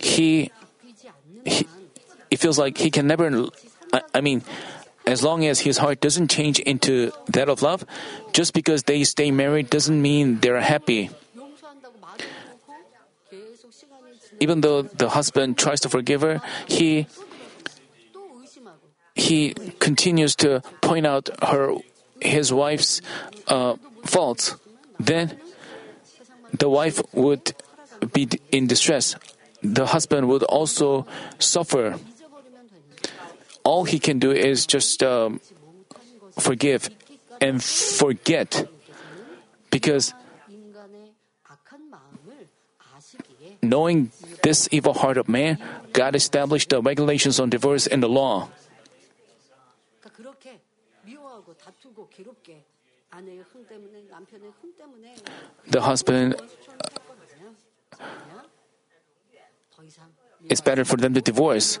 He, 0.00 0.50
he 1.44 1.66
it 2.30 2.38
feels 2.38 2.58
like 2.58 2.78
he 2.78 2.90
can 2.90 3.06
never. 3.06 3.50
I, 3.92 4.02
I 4.14 4.20
mean, 4.20 4.42
as 5.06 5.22
long 5.22 5.44
as 5.46 5.60
his 5.60 5.78
heart 5.78 6.00
doesn't 6.00 6.28
change 6.28 6.60
into 6.60 7.12
that 7.28 7.48
of 7.48 7.62
love, 7.62 7.84
just 8.32 8.52
because 8.52 8.84
they 8.84 9.02
stay 9.04 9.30
married 9.30 9.70
doesn't 9.70 10.00
mean 10.00 10.40
they're 10.40 10.60
happy. 10.60 11.10
Even 14.40 14.60
though 14.60 14.82
the 14.82 15.08
husband 15.08 15.58
tries 15.58 15.80
to 15.80 15.88
forgive 15.88 16.20
her, 16.20 16.40
he 16.68 17.06
he 19.14 19.50
continues 19.80 20.36
to 20.36 20.62
point 20.80 21.06
out 21.06 21.28
her 21.42 21.74
his 22.20 22.52
wife's 22.52 23.00
uh, 23.48 23.74
faults. 24.04 24.54
Then 25.00 25.38
the 26.52 26.68
wife 26.68 27.02
would 27.12 27.54
be 28.12 28.28
in 28.50 28.66
distress. 28.66 29.16
The 29.62 29.86
husband 29.86 30.28
would 30.28 30.42
also 30.44 31.06
suffer. 31.38 31.98
All 33.64 33.84
he 33.84 33.98
can 33.98 34.18
do 34.18 34.30
is 34.30 34.66
just 34.66 35.02
um, 35.02 35.40
forgive 36.38 36.88
and 37.40 37.62
forget 37.62 38.68
because 39.70 40.14
knowing 43.62 44.10
this 44.42 44.68
evil 44.70 44.94
heart 44.94 45.18
of 45.18 45.28
man, 45.28 45.58
God 45.92 46.14
established 46.14 46.70
the 46.70 46.80
regulations 46.80 47.40
on 47.40 47.50
divorce 47.50 47.86
in 47.86 48.00
the 48.00 48.08
law. 48.08 48.48
The 55.66 55.80
husband 55.80 56.36
it's 60.48 60.60
better 60.60 60.84
for 60.84 60.96
them 60.96 61.14
to 61.14 61.20
divorce 61.20 61.78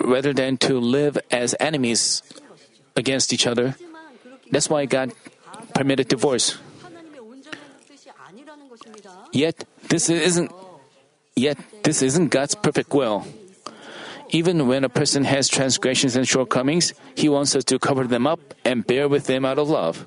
rather 0.00 0.32
than 0.32 0.56
to 0.58 0.80
live 0.80 1.18
as 1.30 1.54
enemies 1.60 2.22
against 2.96 3.32
each 3.32 3.46
other. 3.46 3.76
That's 4.50 4.68
why 4.68 4.86
God 4.86 5.12
permitted 5.74 6.08
divorce. 6.08 6.58
Yet 9.32 9.64
this 9.88 10.10
isn't 10.10 10.50
yet 11.36 11.58
this 11.82 12.02
isn't 12.02 12.28
God's 12.28 12.54
perfect 12.54 12.92
will. 12.94 13.26
Even 14.30 14.68
when 14.68 14.84
a 14.84 14.88
person 14.88 15.24
has 15.24 15.48
transgressions 15.48 16.14
and 16.14 16.26
shortcomings, 16.26 16.94
he 17.16 17.28
wants 17.28 17.54
us 17.56 17.64
to 17.64 17.78
cover 17.78 18.06
them 18.06 18.26
up 18.26 18.54
and 18.64 18.86
bear 18.86 19.08
with 19.08 19.26
them 19.26 19.44
out 19.44 19.58
of 19.58 19.68
love. 19.68 20.06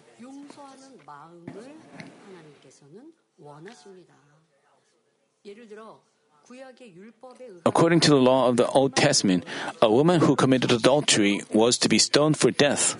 According 7.65 7.99
to 8.01 8.09
the 8.09 8.19
law 8.19 8.49
of 8.49 8.57
the 8.57 8.67
Old 8.67 8.95
Testament, 8.95 9.45
a 9.81 9.89
woman 9.89 10.21
who 10.21 10.35
committed 10.35 10.71
adultery 10.71 11.41
was 11.53 11.77
to 11.79 11.89
be 11.89 11.97
stoned 11.97 12.37
for 12.37 12.51
death. 12.51 12.99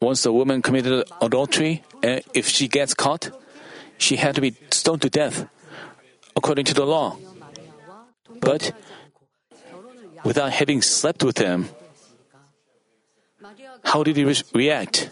Once 0.00 0.24
a 0.24 0.32
woman 0.32 0.62
committed 0.62 1.04
adultery, 1.20 1.82
eh, 2.02 2.20
if 2.32 2.48
she 2.48 2.68
gets 2.68 2.94
caught, 2.94 3.30
she 3.98 4.16
had 4.16 4.34
to 4.34 4.40
be 4.40 4.54
stoned 4.70 5.02
to 5.02 5.10
death, 5.10 5.46
according 6.36 6.64
to 6.64 6.74
the 6.74 6.86
law. 6.86 7.16
But 8.40 8.72
without 10.24 10.52
having 10.52 10.80
slept 10.80 11.22
with 11.22 11.38
him, 11.38 11.68
how 13.84 14.02
did 14.02 14.16
he 14.16 14.24
re- 14.24 14.42
react? 14.54 15.10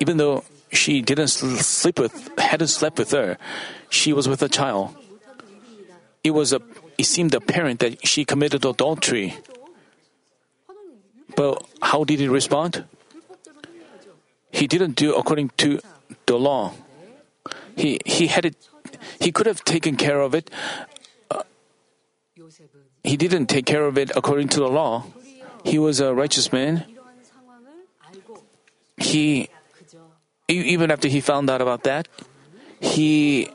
Even 0.00 0.16
though 0.16 0.44
she 0.72 1.02
didn't 1.02 1.28
sleep 1.28 1.98
with, 1.98 2.32
hadn't 2.38 2.68
slept 2.68 2.98
with 2.98 3.12
her. 3.12 3.36
She 3.90 4.12
was 4.12 4.26
with 4.26 4.42
a 4.42 4.48
child. 4.48 4.96
It 6.24 6.30
was 6.30 6.52
a, 6.52 6.60
it 6.96 7.04
seemed 7.04 7.34
apparent 7.34 7.80
that 7.80 8.06
she 8.06 8.24
committed 8.24 8.64
adultery. 8.64 9.36
But 11.36 11.64
how 11.82 12.04
did 12.04 12.20
he 12.20 12.28
respond? 12.28 12.84
He 14.50 14.66
didn't 14.66 14.96
do 14.96 15.14
according 15.14 15.50
to 15.58 15.80
the 16.26 16.36
law. 16.36 16.72
He 17.76 17.98
he 18.04 18.26
had 18.26 18.44
it. 18.44 18.56
He 19.18 19.32
could 19.32 19.46
have 19.46 19.64
taken 19.64 19.96
care 19.96 20.20
of 20.20 20.34
it. 20.34 20.50
Uh, 21.30 21.42
he 23.02 23.16
didn't 23.16 23.46
take 23.46 23.64
care 23.64 23.86
of 23.86 23.96
it 23.96 24.12
according 24.14 24.48
to 24.48 24.60
the 24.60 24.68
law. 24.68 25.04
He 25.64 25.78
was 25.78 26.00
a 26.00 26.14
righteous 26.14 26.52
man. 26.52 26.84
He 28.98 29.48
even 30.52 30.90
after 30.90 31.08
he 31.08 31.20
found 31.20 31.50
out 31.50 31.60
about 31.60 31.84
that, 31.84 32.08
he 32.80 33.50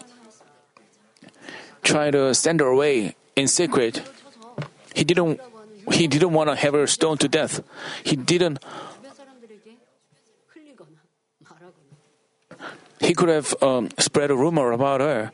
tried 1.84 2.12
to 2.12 2.34
send 2.34 2.60
her 2.60 2.68
away 2.68 3.16
in 3.36 3.48
secret. 3.48 4.02
He 4.94 5.04
didn't 5.04 5.40
he 5.92 6.08
didn't 6.08 6.34
want 6.34 6.50
to 6.50 6.56
have 6.56 6.74
her 6.74 6.88
stoned 6.88 7.22
to 7.22 7.28
death. 7.28 7.64
He 8.04 8.16
didn't 8.16 8.60
He 13.00 13.14
could 13.14 13.30
have 13.30 13.56
um, 13.64 13.90
spread 14.00 14.32
a 14.32 14.36
rumor 14.36 14.74
about 14.74 15.00
her, 15.00 15.32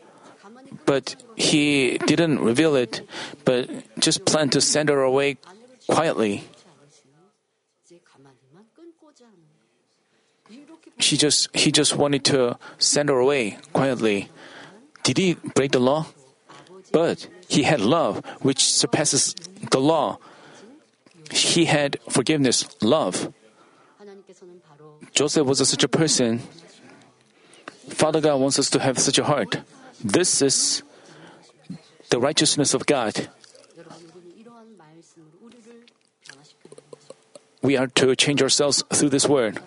but 0.85 1.15
he 1.35 1.97
didn't 2.05 2.39
reveal 2.39 2.75
it, 2.75 3.01
but 3.45 3.65
just 3.97 4.25
planned 4.25 4.51
to 4.51 4.61
send 4.61 4.89
her 4.89 5.01
away 5.01 5.37
quietly. 5.87 6.43
she 11.03 11.17
just 11.17 11.51
he 11.55 11.71
just 11.71 11.95
wanted 11.95 12.23
to 12.31 12.57
send 12.79 13.09
her 13.09 13.19
away 13.19 13.57
quietly. 13.73 14.31
Did 15.03 15.17
he 15.17 15.35
break 15.35 15.71
the 15.75 15.83
law? 15.83 16.07
But 16.91 17.27
he 17.49 17.63
had 17.63 17.81
love 17.81 18.23
which 18.39 18.63
surpasses 18.63 19.35
the 19.71 19.79
law. 19.79 20.17
He 21.29 21.65
had 21.65 21.99
forgiveness, 22.09 22.65
love. 22.81 23.33
Joseph 25.11 25.45
was 25.45 25.67
such 25.67 25.83
a 25.83 25.87
person. 25.87 26.39
Father 27.89 28.21
God 28.21 28.39
wants 28.39 28.57
us 28.57 28.69
to 28.71 28.79
have 28.79 28.97
such 28.97 29.19
a 29.19 29.25
heart. 29.25 29.59
This 30.03 30.41
is 30.41 30.83
the 32.09 32.19
righteousness 32.19 32.73
of 32.73 32.85
God. 32.85 33.27
We 37.61 37.77
are 37.77 37.87
to 37.87 38.15
change 38.15 38.41
ourselves 38.41 38.83
through 38.93 39.09
this 39.09 39.27
word. 39.27 39.59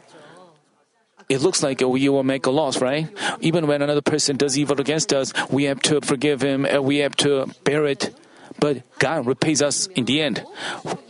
It 1.29 1.41
looks 1.41 1.63
like 1.63 1.81
we 1.81 2.09
will 2.09 2.23
make 2.23 2.47
a 2.47 2.51
loss, 2.51 2.81
right? 2.81 3.09
Even 3.41 3.67
when 3.67 3.83
another 3.83 4.03
person 4.03 4.37
does 4.37 4.57
evil 4.57 4.81
against 4.81 5.13
us, 5.13 5.33
we 5.51 5.65
have 5.65 5.81
to 5.83 6.01
forgive 6.01 6.43
him 6.43 6.65
and 6.65 6.85
we 6.85 6.99
have 6.99 7.17
to 7.17 7.47
bear 7.65 7.87
it. 7.87 8.15
But 8.61 8.83
God 8.99 9.27
repays 9.27 9.61
us 9.61 9.87
in 9.89 10.05
the 10.05 10.23
end. 10.23 10.45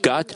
God 0.02 0.34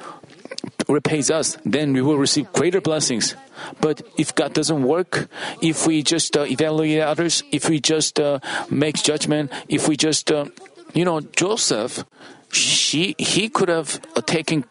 repays 0.88 1.30
us, 1.30 1.56
then 1.64 1.92
we 1.92 2.02
will 2.02 2.18
receive 2.18 2.52
greater 2.52 2.80
blessings. 2.80 3.34
But 3.80 4.02
if 4.18 4.34
God 4.34 4.52
doesn't 4.52 4.82
work, 4.82 5.28
if 5.62 5.86
we 5.86 6.02
just 6.02 6.36
uh, 6.36 6.44
evaluate 6.44 7.00
others, 7.00 7.42
if 7.50 7.68
we 7.68 7.80
just 7.80 8.18
uh, 8.18 8.40
make 8.70 8.96
judgment, 8.96 9.52
if 9.68 9.88
we 9.88 9.96
just, 9.96 10.30
uh, 10.30 10.46
you 10.92 11.04
know, 11.04 11.20
Joseph, 11.20 12.04
she 12.52 13.14
he 13.18 13.48
could 13.48 13.68
have 13.68 14.00
taken 14.26 14.64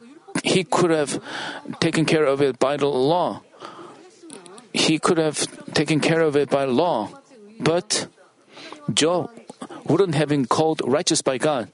he 0.44 0.63
could 0.63 0.92
have 0.92 1.22
taken 1.80 2.06
care 2.06 2.25
of 2.25 2.42
it 2.42 2.60
by 2.60 2.78
the 2.78 2.88
law 2.88 3.42
he 4.74 5.00
could 5.00 5.18
have 5.18 5.48
taken 5.74 6.00
care 6.00 6.22
of 6.22 6.36
it 6.36 6.50
by 6.50 6.66
law, 6.66 7.10
but 7.60 8.08
Job 8.94 9.30
wouldn't 9.86 10.16
have 10.16 10.30
been 10.30 10.46
called 10.46 10.82
righteous 10.86 11.22
by 11.22 11.38
God. 11.38 11.70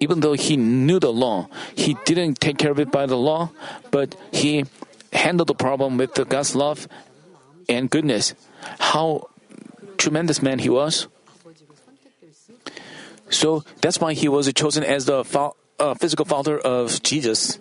Even 0.00 0.20
though 0.20 0.32
he 0.32 0.56
knew 0.56 0.98
the 0.98 1.12
law, 1.12 1.48
he 1.74 1.96
didn't 2.04 2.40
take 2.40 2.58
care 2.58 2.70
of 2.70 2.80
it 2.80 2.90
by 2.90 3.06
the 3.06 3.16
law, 3.16 3.50
but 3.90 4.16
he 4.32 4.64
handled 5.12 5.48
the 5.48 5.54
problem 5.54 5.96
with 5.96 6.14
God's 6.28 6.54
love 6.54 6.88
and 7.68 7.88
goodness. 7.88 8.34
How 8.78 9.28
tremendous 9.96 10.42
man 10.42 10.58
he 10.58 10.68
was! 10.68 11.06
So 13.30 13.64
that's 13.80 14.00
why 14.00 14.14
he 14.14 14.28
was 14.28 14.52
chosen 14.52 14.84
as 14.84 15.06
the 15.06 15.24
uh, 15.78 15.94
physical 15.94 16.24
father 16.24 16.58
of 16.58 17.02
Jesus. 17.02 17.58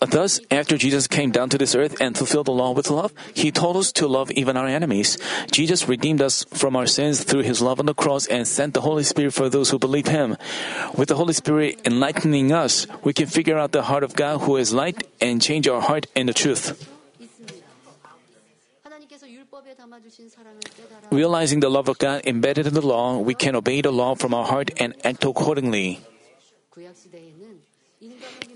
Thus, 0.00 0.40
after 0.50 0.76
Jesus 0.76 1.06
came 1.06 1.30
down 1.30 1.50
to 1.50 1.58
this 1.58 1.74
earth 1.74 1.96
and 2.00 2.16
fulfilled 2.16 2.46
the 2.46 2.56
law 2.56 2.72
with 2.72 2.90
love, 2.90 3.12
he 3.34 3.50
told 3.50 3.76
us 3.76 3.92
to 3.92 4.08
love 4.08 4.30
even 4.32 4.56
our 4.56 4.66
enemies. 4.66 5.18
Jesus 5.50 5.88
redeemed 5.88 6.22
us 6.22 6.44
from 6.52 6.74
our 6.74 6.86
sins 6.86 7.22
through 7.22 7.42
his 7.42 7.60
love 7.60 7.78
on 7.78 7.86
the 7.86 7.94
cross 7.94 8.26
and 8.26 8.48
sent 8.48 8.74
the 8.74 8.80
Holy 8.80 9.04
Spirit 9.04 9.34
for 9.34 9.48
those 9.48 9.70
who 9.70 9.78
believe 9.78 10.08
him. 10.08 10.36
With 10.96 11.08
the 11.08 11.16
Holy 11.16 11.34
Spirit 11.34 11.80
enlightening 11.84 12.52
us, 12.52 12.86
we 13.04 13.12
can 13.12 13.26
figure 13.26 13.58
out 13.58 13.72
the 13.72 13.82
heart 13.84 14.02
of 14.02 14.16
God 14.16 14.42
who 14.42 14.56
is 14.56 14.72
light 14.72 15.06
and 15.20 15.40
change 15.40 15.68
our 15.68 15.80
heart 15.80 16.06
in 16.14 16.26
the 16.26 16.34
truth. 16.34 16.88
Realizing 21.10 21.60
the 21.60 21.70
love 21.70 21.88
of 21.88 21.98
God 21.98 22.22
embedded 22.24 22.66
in 22.66 22.74
the 22.74 22.86
law, 22.86 23.18
we 23.18 23.34
can 23.34 23.54
obey 23.54 23.80
the 23.80 23.92
law 23.92 24.14
from 24.14 24.34
our 24.34 24.46
heart 24.46 24.70
and 24.78 24.94
act 25.04 25.24
accordingly. 25.24 26.00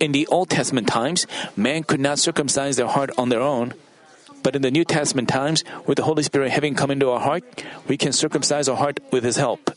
In 0.00 0.12
the 0.12 0.26
Old 0.28 0.48
Testament 0.48 0.88
times, 0.88 1.26
men 1.57 1.83
could 1.85 2.00
not 2.00 2.18
circumcise 2.18 2.76
their 2.76 2.87
heart 2.87 3.11
on 3.18 3.28
their 3.28 3.42
own. 3.42 3.74
But 4.42 4.57
in 4.57 4.62
the 4.62 4.70
New 4.70 4.85
Testament 4.85 5.28
times, 5.28 5.64
with 5.87 5.96
the 5.96 6.04
Holy 6.04 6.22
Spirit 6.22 6.50
having 6.50 6.74
come 6.74 6.90
into 6.90 7.11
our 7.11 7.20
heart, 7.20 7.44
we 7.88 7.96
can 7.96 8.12
circumcise 8.12 8.68
our 8.68 8.76
heart 8.76 9.00
with 9.12 9.24
His 9.24 9.37
help. 9.37 9.70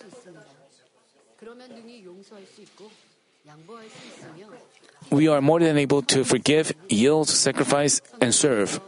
We 5.10 5.28
are 5.28 5.42
more 5.42 5.60
than 5.60 5.78
able 5.78 6.02
to 6.16 6.24
forgive, 6.24 6.74
yield, 6.90 7.30
sacrifice, 7.30 8.02
and 8.20 8.36
serve. 8.36 8.80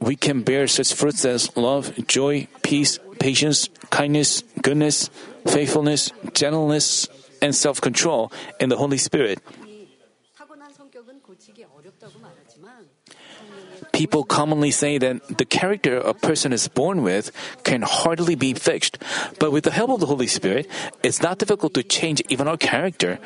We 0.00 0.16
can 0.16 0.42
bear 0.42 0.66
such 0.66 0.94
fruits 0.94 1.24
as 1.24 1.56
love, 1.56 1.94
joy, 2.06 2.48
peace, 2.62 2.98
patience, 3.18 3.68
kindness, 3.90 4.42
goodness, 4.62 5.10
faithfulness, 5.46 6.10
gentleness, 6.34 7.06
and 7.40 7.54
self 7.54 7.80
control 7.80 8.32
in 8.58 8.68
the 8.68 8.76
Holy 8.76 8.98
Spirit. 8.98 9.38
People 14.02 14.24
commonly 14.26 14.72
say 14.72 14.98
that 14.98 15.38
the 15.38 15.44
character 15.44 15.98
a 15.98 16.12
person 16.12 16.52
is 16.52 16.66
born 16.66 17.06
with 17.06 17.30
can 17.62 17.82
hardly 17.82 18.34
be 18.34 18.52
fixed, 18.52 18.98
but 19.38 19.52
with 19.52 19.62
the 19.62 19.70
help 19.70 19.94
of 19.94 20.00
the 20.00 20.10
Holy 20.10 20.26
Spirit, 20.26 20.66
it's 21.04 21.22
not 21.22 21.38
difficult 21.38 21.72
to 21.74 21.84
change 21.84 22.20
even 22.28 22.48
our 22.48 22.56
character. 22.56 23.20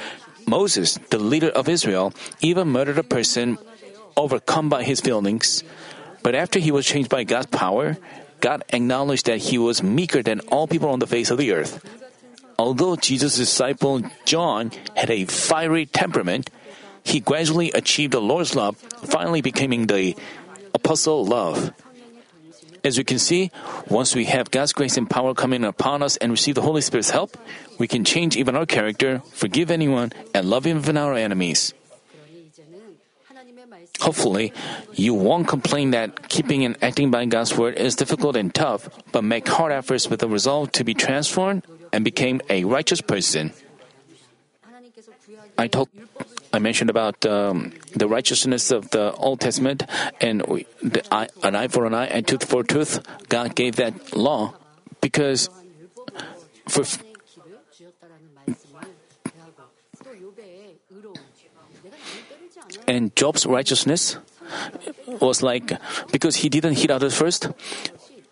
Moses, 0.47 1.01
the 1.09 1.17
leader 1.17 1.49
of 1.49 1.67
Israel, 1.67 2.12
even 2.45 2.69
murdered 2.69 2.99
a 2.99 3.03
person 3.03 3.57
overcome 4.19 4.69
by 4.69 4.85
his 4.85 5.01
feelings. 5.01 5.65
But 6.23 6.35
after 6.35 6.59
he 6.61 6.71
was 6.71 6.85
changed 6.85 7.09
by 7.09 7.25
God's 7.25 7.49
power, 7.49 7.97
God 8.45 8.61
acknowledged 8.69 9.25
that 9.33 9.49
he 9.49 9.57
was 9.57 9.83
meeker 9.83 10.23
than 10.23 10.45
all 10.53 10.69
people 10.69 10.93
on 10.93 11.01
the 11.01 11.09
face 11.09 11.33
of 11.33 11.41
the 11.41 11.57
earth. 11.57 11.81
Although 12.59 13.01
Jesus' 13.01 13.41
disciple 13.41 14.05
John 14.27 14.73
had 14.93 15.09
a 15.09 15.25
fiery 15.25 15.87
temperament, 15.87 16.51
he 17.01 17.21
gradually 17.21 17.73
achieved 17.73 18.12
the 18.12 18.21
Lord's 18.21 18.55
love, 18.55 18.77
finally 19.09 19.41
becoming 19.41 19.87
the 19.87 20.12
apostle 20.77 21.25
love. 21.25 21.73
As 22.85 23.01
we 23.01 23.03
can 23.03 23.19
see, 23.19 23.51
once 23.89 24.15
we 24.15 24.31
have 24.31 24.53
God's 24.53 24.73
grace 24.73 24.97
and 24.97 25.11
power 25.11 25.35
coming 25.35 25.65
upon 25.65 26.05
us 26.05 26.17
and 26.19 26.31
receive 26.31 26.55
the 26.55 26.62
Holy 26.62 26.81
Spirit's 26.81 27.11
help, 27.11 27.35
we 27.81 27.89
can 27.89 28.05
change 28.05 28.37
even 28.37 28.55
our 28.55 28.69
character, 28.69 29.25
forgive 29.33 29.73
anyone, 29.73 30.12
and 30.31 30.47
love 30.47 30.69
even 30.69 30.97
our 30.97 31.15
enemies. 31.15 31.75
Hopefully, 34.01 34.53
you 34.93 35.15
won't 35.15 35.49
complain 35.49 35.91
that 35.97 36.29
keeping 36.29 36.62
and 36.65 36.77
acting 36.85 37.11
by 37.11 37.25
God's 37.25 37.57
word 37.57 37.75
is 37.75 37.97
difficult 37.97 38.37
and 38.37 38.55
tough, 38.55 38.87
but 39.11 39.25
make 39.25 39.49
hard 39.49 39.73
efforts 39.73 40.07
with 40.07 40.23
a 40.23 40.29
resolve 40.29 40.71
to 40.79 40.85
be 40.85 40.95
transformed 40.95 41.65
and 41.93 42.05
become 42.05 42.45
a 42.53 42.62
righteous 42.65 43.01
person. 43.01 43.51
I 45.59 45.67
told. 45.67 45.89
I 46.57 46.59
mentioned 46.59 46.88
about 46.88 47.27
um, 47.27 47.73
the 47.92 48.09
righteousness 48.09 48.71
of 48.71 48.88
the 48.88 49.12
Old 49.12 49.40
Testament 49.40 49.85
and 50.23 50.40
the 50.83 51.05
eye, 51.12 51.29
an 51.42 51.55
eye 51.55 51.69
for 51.69 51.85
an 51.85 51.92
eye 51.92 52.07
and 52.07 52.27
tooth 52.27 52.49
for 52.49 52.62
a 52.62 52.64
tooth. 52.64 53.05
God 53.29 53.55
gave 53.55 53.77
that 53.77 54.16
law 54.16 54.55
because 55.03 55.51
for 56.66 56.83
and 62.88 63.14
Job's 63.14 63.45
righteousness 63.45 64.16
was 65.21 65.42
like 65.42 65.77
because 66.11 66.37
he 66.37 66.49
didn't 66.49 66.79
hit 66.79 66.90
others 66.90 67.14
first. 67.14 67.51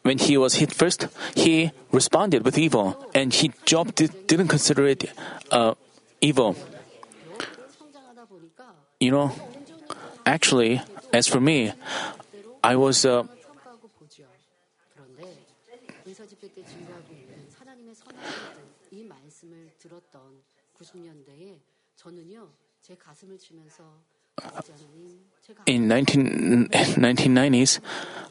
When 0.00 0.16
he 0.16 0.38
was 0.38 0.54
hit 0.54 0.72
first, 0.72 1.08
he 1.34 1.72
responded 1.92 2.44
with 2.44 2.56
evil, 2.56 2.96
and 3.14 3.32
he 3.32 3.52
Job 3.64 3.94
did, 3.94 4.12
not 4.32 4.48
consider 4.48 4.86
it 4.86 5.12
uh, 5.50 5.74
evil 6.20 6.56
you 9.04 9.10
know, 9.10 9.32
actually, 10.24 10.80
as 11.12 11.26
for 11.28 11.40
me, 11.40 11.72
I 12.62 12.76
was. 12.76 13.04
Uh, 13.04 13.24
in 25.66 25.88
19, 25.88 26.68
1990s, 26.72 27.80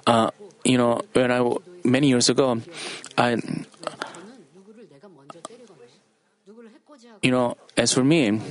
uh, 0.08 0.30
you 0.64 0.78
know, 0.78 1.02
when 1.14 1.32
I 1.32 1.56
many 1.84 2.10
years 2.10 2.30
ago, 2.30 2.62
I 3.18 3.38
you 7.22 7.32
know, 7.32 7.58
as 7.78 7.94
for 7.94 8.04
me, 8.04 8.42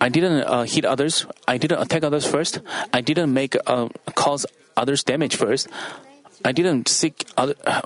I 0.00 0.08
didn't 0.08 0.44
uh, 0.44 0.64
hit 0.64 0.84
others. 0.84 1.26
I 1.46 1.58
didn't 1.58 1.80
attack 1.80 2.02
others 2.04 2.26
first. 2.26 2.60
I 2.92 3.00
didn't 3.00 3.32
make 3.32 3.56
uh, 3.66 3.88
cause 4.14 4.46
others 4.76 5.04
damage 5.04 5.36
first. 5.36 5.68
I 6.44 6.52
didn't 6.52 6.88
seek 6.88 7.26
other. 7.36 7.54
Uh, 7.66 7.82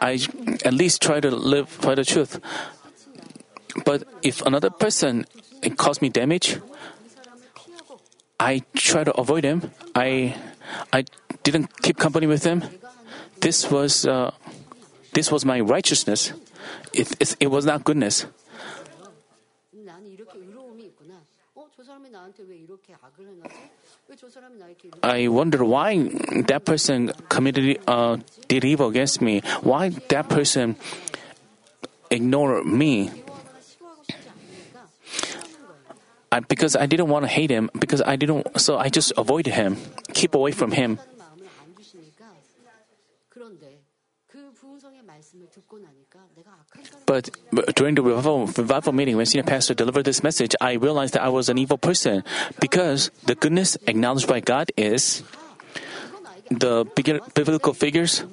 I 0.00 0.18
at 0.64 0.72
least 0.72 1.02
try 1.02 1.20
to 1.20 1.30
live 1.30 1.78
by 1.82 1.94
the 1.94 2.04
truth. 2.04 2.40
But 3.84 4.04
if 4.22 4.42
another 4.42 4.70
person 4.70 5.26
caused 5.76 6.02
me 6.02 6.08
damage, 6.08 6.58
I 8.38 8.62
try 8.74 9.04
to 9.04 9.12
avoid 9.14 9.44
them. 9.44 9.70
I 9.94 10.36
I 10.92 11.04
didn't 11.42 11.82
keep 11.82 11.98
company 11.98 12.26
with 12.26 12.42
them. 12.42 12.64
This 13.40 13.70
was 13.70 14.06
uh, 14.06 14.30
this 15.12 15.30
was 15.32 15.44
my 15.44 15.60
righteousness. 15.60 16.32
It, 16.92 17.14
it, 17.20 17.36
it 17.40 17.46
was 17.48 17.64
not 17.66 17.84
goodness. 17.84 18.26
I 25.02 25.28
wonder 25.28 25.64
why 25.64 26.08
that 26.46 26.64
person 26.64 27.12
committed 27.28 27.78
uh, 27.86 28.18
did 28.48 28.64
evil 28.64 28.88
against 28.88 29.20
me. 29.20 29.40
Why 29.62 29.90
that 29.90 30.28
person 30.28 30.76
ignored 32.10 32.66
me? 32.66 33.10
I, 36.30 36.40
because 36.40 36.76
I 36.76 36.86
didn't 36.86 37.08
want 37.08 37.24
to 37.24 37.28
hate 37.28 37.50
him. 37.50 37.70
Because 37.78 38.02
I 38.02 38.16
didn't, 38.16 38.60
so 38.60 38.76
I 38.76 38.88
just 38.88 39.12
avoided 39.16 39.54
him, 39.54 39.76
keep 40.12 40.34
away 40.34 40.52
from 40.52 40.72
him. 40.72 40.98
But 47.06 47.30
during 47.74 47.94
the 47.94 48.02
revival, 48.02 48.46
revival 48.46 48.92
meeting, 48.92 49.16
when 49.16 49.26
senior 49.26 49.44
pastor 49.44 49.74
delivered 49.74 50.04
this 50.04 50.22
message, 50.22 50.54
I 50.60 50.74
realized 50.74 51.14
that 51.14 51.22
I 51.22 51.28
was 51.28 51.48
an 51.48 51.58
evil 51.58 51.78
person 51.78 52.22
because 52.60 53.10
the 53.26 53.34
goodness 53.34 53.76
acknowledged 53.86 54.28
by 54.28 54.40
God 54.40 54.70
is 54.76 55.22
the 56.50 56.86
biblical 57.34 57.74
figures 57.74 58.24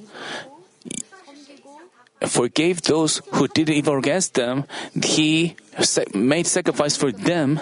forgave 2.27 2.81
those 2.83 3.21
who 3.33 3.47
did 3.47 3.69
evil 3.69 3.97
against 3.97 4.33
them. 4.33 4.65
He 5.03 5.55
made 6.13 6.47
sacrifice 6.47 6.95
for 6.97 7.11
them. 7.11 7.59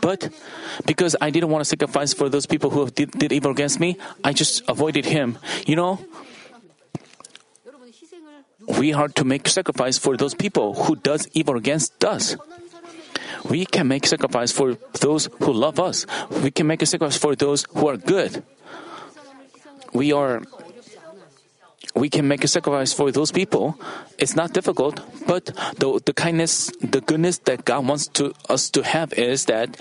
But 0.00 0.28
because 0.86 1.16
I 1.20 1.30
didn't 1.30 1.50
want 1.50 1.62
to 1.62 1.68
sacrifice 1.68 2.12
for 2.12 2.28
those 2.28 2.46
people 2.46 2.70
who 2.70 2.90
did, 2.90 3.10
did 3.12 3.32
evil 3.32 3.50
against 3.50 3.80
me, 3.80 3.96
I 4.22 4.32
just 4.32 4.62
avoided 4.68 5.06
him. 5.06 5.38
You 5.66 5.76
know, 5.76 5.98
we 8.68 8.92
are 8.92 9.08
to 9.08 9.24
make 9.24 9.48
sacrifice 9.48 9.98
for 9.98 10.16
those 10.16 10.34
people 10.34 10.74
who 10.74 10.96
does 10.96 11.28
evil 11.32 11.56
against 11.56 12.04
us. 12.04 12.36
We 13.48 13.64
can 13.64 13.88
make 13.88 14.06
sacrifice 14.06 14.52
for 14.52 14.76
those 15.00 15.28
who 15.40 15.52
love 15.52 15.80
us. 15.80 16.06
We 16.42 16.50
can 16.50 16.66
make 16.66 16.82
a 16.82 16.86
sacrifice 16.86 17.16
for 17.16 17.34
those 17.34 17.64
who 17.70 17.88
are 17.88 17.96
good. 17.96 18.42
We 19.92 20.12
are 20.12 20.42
we 21.94 22.08
can 22.08 22.28
make 22.28 22.44
a 22.44 22.48
sacrifice 22.48 22.92
for 22.92 23.10
those 23.10 23.32
people. 23.32 23.74
It's 24.18 24.36
not 24.36 24.52
difficult, 24.52 25.00
but 25.26 25.46
the, 25.78 26.00
the 26.04 26.12
kindness, 26.12 26.70
the 26.80 27.00
goodness 27.00 27.38
that 27.50 27.64
God 27.64 27.88
wants 27.88 28.06
to 28.18 28.34
us 28.48 28.70
to 28.70 28.82
have 28.82 29.12
is 29.14 29.46
that 29.46 29.76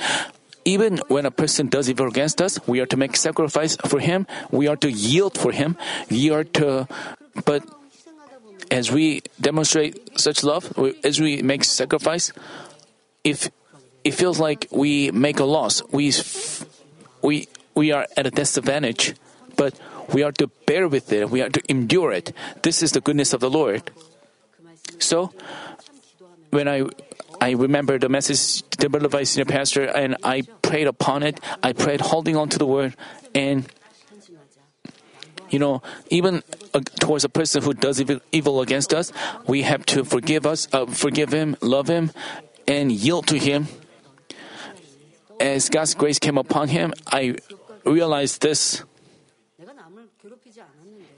even 0.65 0.97
when 1.07 1.25
a 1.25 1.31
person 1.31 1.67
does 1.67 1.89
evil 1.89 2.07
against 2.07 2.41
us, 2.41 2.59
we 2.67 2.79
are 2.79 2.85
to 2.87 2.97
make 2.97 3.15
sacrifice 3.15 3.77
for 3.85 3.99
him. 3.99 4.25
We 4.51 4.67
are 4.67 4.75
to 4.77 4.89
yield 4.91 5.37
for 5.37 5.51
him. 5.51 5.77
We 6.09 6.31
are 6.31 6.43
to, 6.59 6.87
but 7.45 7.63
as 8.71 8.91
we 8.91 9.21
demonstrate 9.39 10.19
such 10.19 10.43
love, 10.43 10.71
as 11.03 11.19
we 11.19 11.41
make 11.41 11.63
sacrifice, 11.63 12.31
if 13.23 13.49
it 14.03 14.13
feels 14.13 14.39
like 14.39 14.67
we 14.71 15.11
make 15.11 15.39
a 15.39 15.45
loss, 15.45 15.81
we 15.91 16.11
we 17.21 17.47
we 17.75 17.91
are 17.91 18.07
at 18.15 18.25
a 18.25 18.31
disadvantage, 18.31 19.15
but 19.55 19.77
we 20.13 20.23
are 20.23 20.31
to 20.33 20.47
bear 20.65 20.87
with 20.87 21.11
it. 21.11 21.29
We 21.29 21.41
are 21.41 21.49
to 21.49 21.61
endure 21.69 22.11
it. 22.11 22.33
This 22.63 22.81
is 22.81 22.91
the 22.91 23.01
goodness 23.01 23.33
of 23.33 23.41
the 23.41 23.49
Lord. 23.49 23.91
So, 24.99 25.33
when 26.51 26.67
I 26.67 26.85
I 27.39 27.51
remember 27.51 27.99
the 27.99 28.09
message 28.09 28.63
the 28.77 28.87
advice 28.87 29.35
in 29.35 29.45
senior 29.45 29.57
pastor, 29.57 29.83
and 29.83 30.17
I 30.23 30.41
prayed 30.61 30.87
upon 30.87 31.23
it. 31.23 31.39
I 31.61 31.73
prayed 31.73 32.01
holding 32.01 32.35
on 32.35 32.49
to 32.49 32.57
the 32.57 32.65
word, 32.65 32.95
and 33.35 33.65
you 35.49 35.59
know, 35.59 35.81
even 36.09 36.43
towards 36.99 37.23
a 37.23 37.29
person 37.29 37.63
who 37.63 37.73
does 37.73 38.03
evil, 38.31 38.61
against 38.61 38.93
us, 38.93 39.11
we 39.47 39.63
have 39.63 39.85
to 39.85 40.03
forgive 40.03 40.45
us, 40.45 40.67
uh, 40.73 40.85
forgive 40.85 41.33
him, 41.33 41.55
love 41.61 41.87
him, 41.87 42.11
and 42.67 42.91
yield 42.91 43.27
to 43.27 43.37
him. 43.37 43.67
As 45.39 45.69
God's 45.69 45.93
grace 45.93 46.19
came 46.19 46.37
upon 46.37 46.69
him, 46.69 46.93
I 47.07 47.35
realized 47.85 48.41
this. 48.41 48.83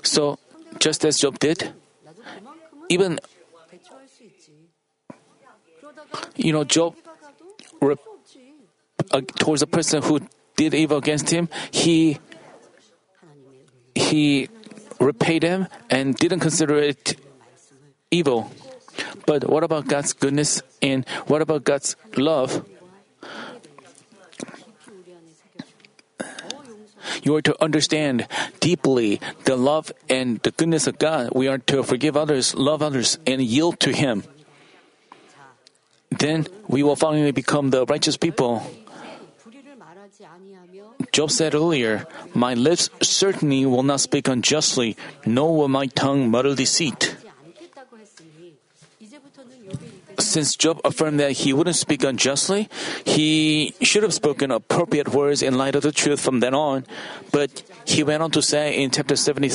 So, 0.03 0.37
just 0.79 1.05
as 1.05 1.17
Job 1.17 1.39
did, 1.39 1.71
even 2.89 3.19
you 6.35 6.53
know, 6.53 6.63
Job 6.63 6.95
rep, 7.81 7.99
uh, 9.11 9.21
towards 9.37 9.61
a 9.61 9.67
person 9.67 10.01
who 10.01 10.21
did 10.55 10.73
evil 10.73 10.97
against 10.97 11.29
him, 11.29 11.49
he 11.71 12.17
he 13.95 14.49
repay 14.99 15.39
them 15.39 15.67
and 15.89 16.15
didn't 16.15 16.39
consider 16.39 16.77
it 16.77 17.19
evil. 18.11 18.51
But 19.25 19.49
what 19.49 19.63
about 19.63 19.87
God's 19.87 20.13
goodness 20.13 20.61
and 20.81 21.07
what 21.27 21.41
about 21.41 21.63
God's 21.63 21.95
love? 22.17 22.65
You 27.23 27.35
are 27.35 27.41
to 27.41 27.55
understand 27.61 28.27
deeply 28.59 29.19
the 29.45 29.55
love 29.55 29.91
and 30.09 30.39
the 30.39 30.51
goodness 30.51 30.87
of 30.87 30.99
God. 30.99 31.31
We 31.33 31.47
are 31.47 31.57
to 31.69 31.83
forgive 31.83 32.15
others, 32.15 32.55
love 32.55 32.81
others, 32.81 33.17
and 33.25 33.41
yield 33.41 33.79
to 33.81 33.91
Him. 33.91 34.23
Then 36.09 36.47
we 36.67 36.83
will 36.83 36.95
finally 36.95 37.31
become 37.31 37.69
the 37.69 37.85
righteous 37.85 38.17
people. 38.17 38.63
Job 41.11 41.31
said 41.31 41.55
earlier, 41.55 42.05
My 42.33 42.53
lips 42.53 42.89
certainly 43.01 43.65
will 43.65 43.83
not 43.83 43.99
speak 43.99 44.27
unjustly, 44.27 44.95
nor 45.25 45.55
will 45.55 45.67
my 45.67 45.87
tongue 45.87 46.29
mutter 46.29 46.55
deceit. 46.55 47.15
Since 50.19 50.55
Job 50.57 50.81
affirmed 50.83 51.19
that 51.19 51.31
he 51.31 51.53
wouldn't 51.53 51.75
speak 51.75 52.03
unjustly, 52.03 52.69
he 53.05 53.73
should 53.81 54.03
have 54.03 54.13
spoken 54.13 54.51
appropriate 54.51 55.09
words 55.09 55.41
in 55.41 55.57
light 55.57 55.75
of 55.75 55.81
the 55.81 55.91
truth 55.91 56.19
from 56.19 56.39
then 56.39 56.53
on. 56.53 56.85
But 57.31 57.63
he 57.85 58.03
went 58.03 58.21
on 58.21 58.31
to 58.31 58.41
say 58.41 58.77
in 58.77 58.91
chapter 58.91 59.15
70, 59.15 59.49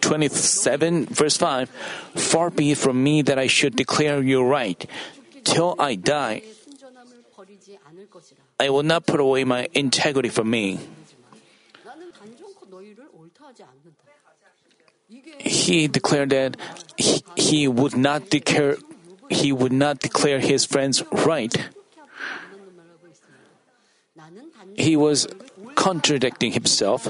27, 0.00 1.06
verse 1.06 1.36
5 1.36 1.68
Far 2.16 2.50
be 2.50 2.72
it 2.72 2.78
from 2.78 3.02
me 3.02 3.22
that 3.22 3.38
I 3.38 3.46
should 3.46 3.76
declare 3.76 4.22
you 4.22 4.42
right. 4.42 4.84
Till 5.44 5.76
I 5.78 5.94
die, 5.94 6.42
I 8.60 8.70
will 8.70 8.82
not 8.82 9.06
put 9.06 9.20
away 9.20 9.44
my 9.44 9.68
integrity 9.74 10.28
from 10.28 10.50
me. 10.50 10.80
He 15.38 15.88
declared 15.88 16.30
that 16.30 16.56
he, 16.96 17.22
he 17.36 17.68
would 17.68 17.96
not 17.96 18.30
declare 18.30 18.76
he 19.30 19.52
would 19.52 19.72
not 19.72 20.00
declare 20.00 20.38
his 20.38 20.64
friends 20.64 21.02
right. 21.12 21.54
He 24.76 24.96
was 24.96 25.28
contradicting 25.74 26.52
himself. 26.52 27.08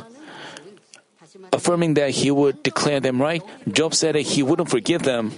Affirming 1.53 1.95
that 1.95 2.11
he 2.11 2.31
would 2.31 2.63
declare 2.63 3.01
them 3.01 3.21
right, 3.21 3.43
Job 3.71 3.95
said 3.95 4.15
that 4.15 4.23
he 4.23 4.43
wouldn't 4.43 4.71
forgive 4.71 5.03
them. 5.03 5.33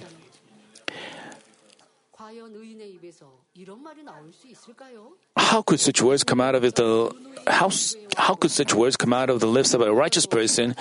How 5.36 5.62
could 5.62 5.80
such 5.80 6.00
words 6.00 6.22
come 6.22 6.40
out 6.40 6.54
of 6.54 6.62
the 6.62 7.12
how, 7.46 7.70
how 8.16 8.34
could 8.34 8.50
such 8.50 8.74
words 8.74 8.96
come 8.96 9.12
out 9.12 9.30
of 9.30 9.40
the 9.40 9.46
lips 9.46 9.74
of 9.74 9.80
a 9.80 9.92
righteous 9.92 10.26
person? 10.26 10.74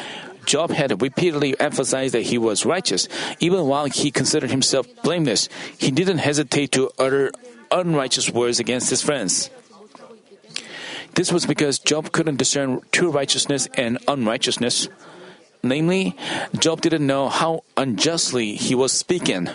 Job 0.45 0.71
had 0.71 1.01
repeatedly 1.01 1.59
emphasized 1.59 2.13
that 2.13 2.23
he 2.23 2.37
was 2.37 2.65
righteous, 2.65 3.07
even 3.39 3.65
while 3.65 3.85
he 3.85 4.11
considered 4.11 4.51
himself 4.51 4.87
blameless. 5.03 5.49
He 5.77 5.91
didn't 5.91 6.19
hesitate 6.19 6.71
to 6.73 6.91
utter 6.99 7.31
unrighteous 7.71 8.29
words 8.29 8.59
against 8.59 8.89
his 8.89 9.01
friends. 9.01 9.49
This 11.15 11.31
was 11.31 11.45
because 11.45 11.79
Job 11.79 12.11
couldn't 12.11 12.37
discern 12.37 12.81
true 12.91 13.09
righteousness 13.09 13.67
and 13.73 13.97
unrighteousness. 14.07 14.89
Namely, 15.63 16.15
Job 16.59 16.81
didn't 16.81 17.07
know 17.07 17.29
how 17.29 17.63
unjustly 17.77 18.55
he 18.55 18.75
was 18.75 18.91
speaking. 18.91 19.49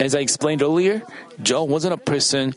As 0.00 0.14
I 0.14 0.20
explained 0.20 0.62
earlier, 0.62 1.02
Job 1.42 1.68
wasn't 1.68 1.94
a 1.94 1.98
person 1.98 2.54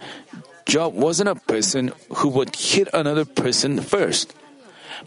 Job 0.65 0.95
wasn't 0.95 1.30
a 1.30 1.36
person 1.36 1.93
who 2.10 2.30
would 2.30 2.56
hit 2.56 2.89
another 2.91 3.24
person 3.24 3.80
first. 3.80 4.34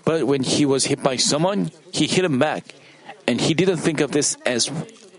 But 0.04 0.26
when 0.26 0.44
he 0.44 0.64
was 0.64 0.86
hit 0.86 1.02
by 1.02 1.16
someone, 1.16 1.72
he 1.92 2.06
hit 2.06 2.24
him 2.24 2.38
back, 2.38 2.74
and 3.26 3.40
he 3.40 3.54
didn't 3.54 3.78
think 3.78 4.00
of 4.00 4.12
this 4.12 4.36
as 4.46 4.70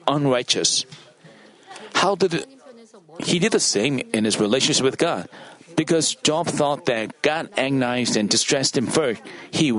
unrighteous. 0.08 0.86
How 1.95 2.15
did 2.15 2.34
it, 2.34 2.48
he 3.19 3.39
did 3.39 3.52
the 3.52 3.60
same 3.60 4.00
in 4.13 4.24
his 4.24 4.39
relationship 4.39 4.84
with 4.84 4.98
God? 4.98 5.28
Because 5.76 6.15
Job 6.15 6.48
thought 6.48 6.86
that 6.86 7.22
God 7.22 7.50
agonized 7.58 8.15
and 8.15 8.30
distressed 8.30 8.78
him 8.78 8.88
first. 8.88 9.22
He 9.52 9.76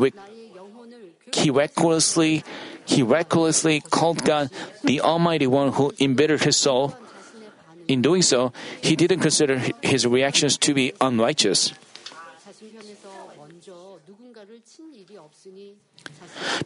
he 1.32 1.50
recklessly 1.50 2.44
he 2.84 3.02
recklessly 3.02 3.80
called 3.80 4.24
God 4.24 4.50
the 4.82 5.00
Almighty 5.00 5.46
One 5.46 5.72
who 5.72 5.92
embittered 6.00 6.42
his 6.42 6.56
soul 6.56 6.96
in 7.90 8.03
doing 8.03 8.22
so, 8.22 8.53
he 8.81 8.94
didn't 8.94 9.18
consider 9.18 9.59
his 9.83 10.07
reactions 10.07 10.57
to 10.59 10.72
be 10.72 10.92
unrighteous. 11.00 11.74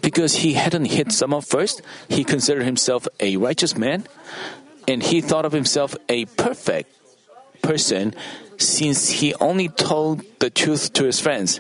Because 0.03 0.45
he 0.45 0.53
hadn't 0.53 0.85
hit 0.93 1.13
someone 1.13 1.41
first, 1.41 1.81
he 2.09 2.25
considered 2.25 2.65
himself 2.65 3.09
a 3.21 3.39
righteous 3.39 3.75
man, 3.75 4.05
and 4.87 5.03
he 5.03 5.23
thought 5.23 5.47
of 5.47 5.53
himself 5.53 5.97
a 6.11 6.27
perfect 6.37 6.93
person 7.63 8.15
since 8.59 9.25
he 9.25 9.33
only 9.41 9.71
told 9.73 10.21
the 10.41 10.51
truth 10.51 10.93
to 10.93 11.05
his 11.05 11.21
friends. 11.21 11.59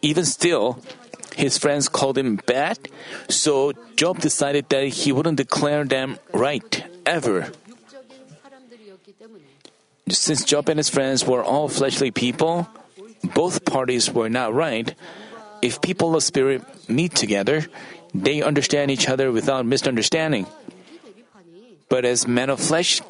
Even 0.00 0.24
still, 0.24 0.80
his 1.36 1.58
friends 1.58 1.86
called 1.86 2.16
him 2.16 2.40
bad, 2.46 2.88
so 3.28 3.72
Job 3.94 4.20
decided 4.20 4.70
that 4.70 5.04
he 5.04 5.12
wouldn't 5.12 5.36
declare 5.36 5.84
them 5.84 6.16
right 6.32 6.84
ever. 7.04 7.52
Since 10.08 10.44
Job 10.44 10.68
and 10.68 10.78
his 10.78 10.88
friends 10.88 11.24
were 11.24 11.42
all 11.42 11.68
fleshly 11.68 12.10
people, 12.10 12.68
both 13.34 13.64
parties 13.64 14.10
were 14.10 14.28
not 14.28 14.52
right. 14.52 14.94
If 15.62 15.80
people 15.80 16.16
of 16.16 16.22
spirit 16.22 16.62
meet 16.88 17.14
together, 17.14 17.66
they 18.14 18.42
understand 18.42 18.90
each 18.90 19.08
other 19.08 19.30
without 19.30 19.64
misunderstanding. 19.64 20.46
But 21.88 22.04
as 22.04 22.26
men 22.26 22.50
of 22.50 22.58
flesh, 22.58 23.00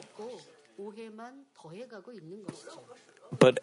but 3.39 3.61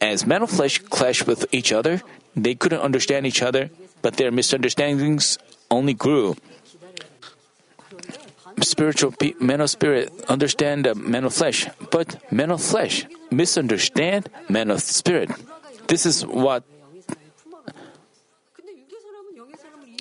as 0.00 0.26
men 0.26 0.42
of 0.42 0.50
flesh 0.50 0.78
clash 0.78 1.24
with 1.26 1.46
each 1.52 1.72
other, 1.72 2.02
they 2.34 2.54
couldn't 2.54 2.80
understand 2.80 3.26
each 3.26 3.42
other, 3.42 3.70
but 4.02 4.16
their 4.16 4.32
misunderstandings 4.32 5.38
only 5.70 5.94
grew 5.94 6.34
spiritual 8.60 9.12
pe- 9.12 9.34
men 9.40 9.60
of 9.60 9.70
spirit 9.70 10.12
understand 10.28 10.88
men 10.96 11.24
of 11.24 11.34
flesh, 11.34 11.68
but 11.90 12.20
men 12.30 12.50
of 12.50 12.62
flesh 12.62 13.06
misunderstand 13.30 14.28
men 14.48 14.70
of 14.70 14.80
spirit. 14.80 15.30
This 15.88 16.06
is 16.06 16.24
what 16.26 16.64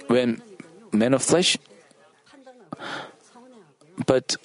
when 0.08 0.42
men 0.92 1.14
of 1.14 1.24
flesh, 1.24 1.58
but 4.06 4.36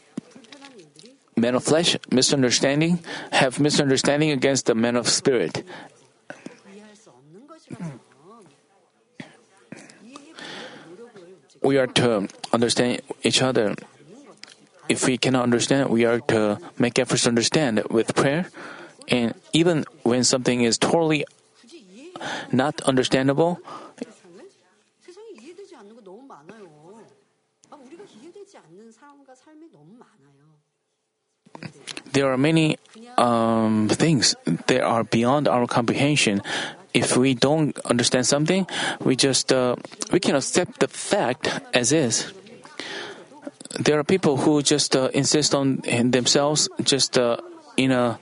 men 1.36 1.54
of 1.54 1.64
flesh 1.64 1.96
misunderstanding 2.10 3.00
have 3.32 3.58
misunderstanding 3.58 4.30
against 4.30 4.66
the 4.66 4.74
men 4.74 4.96
of 4.96 5.08
spirit. 5.08 5.64
We 11.62 11.78
are 11.78 11.88
to 11.98 12.28
understand 12.52 13.02
each 13.22 13.42
other 13.42 13.74
if 14.88 15.06
we 15.06 15.18
cannot 15.18 15.42
understand, 15.42 15.90
we 15.90 16.04
are 16.04 16.20
to 16.32 16.58
make 16.78 16.98
efforts 16.98 17.22
to 17.24 17.28
understand 17.28 17.82
with 17.90 18.14
prayer. 18.14 18.46
And 19.08 19.34
even 19.52 19.84
when 20.02 20.24
something 20.24 20.62
is 20.62 20.78
totally 20.78 21.24
not 22.52 22.80
understandable, 22.82 23.60
there 32.12 32.32
are 32.32 32.38
many 32.38 32.78
um, 33.18 33.88
things 33.88 34.34
that 34.66 34.80
are 34.80 35.04
beyond 35.04 35.48
our 35.48 35.66
comprehension. 35.66 36.42
If 36.94 37.16
we 37.16 37.34
don't 37.34 37.76
understand 37.84 38.26
something, 38.26 38.66
we 39.04 39.16
just 39.16 39.52
uh, 39.52 39.76
we 40.10 40.18
can 40.18 40.34
accept 40.34 40.80
the 40.80 40.88
fact 40.88 41.52
as 41.74 41.92
is 41.92 42.32
There 43.83 43.97
are 43.97 44.03
people 44.03 44.35
who 44.37 44.61
just 44.61 44.95
uh, 44.95 45.09
insist 45.13 45.55
on 45.55 45.79
themselves, 46.11 46.67
just 46.83 47.17
uh, 47.17 47.37
in 47.77 47.91
a 47.91 48.17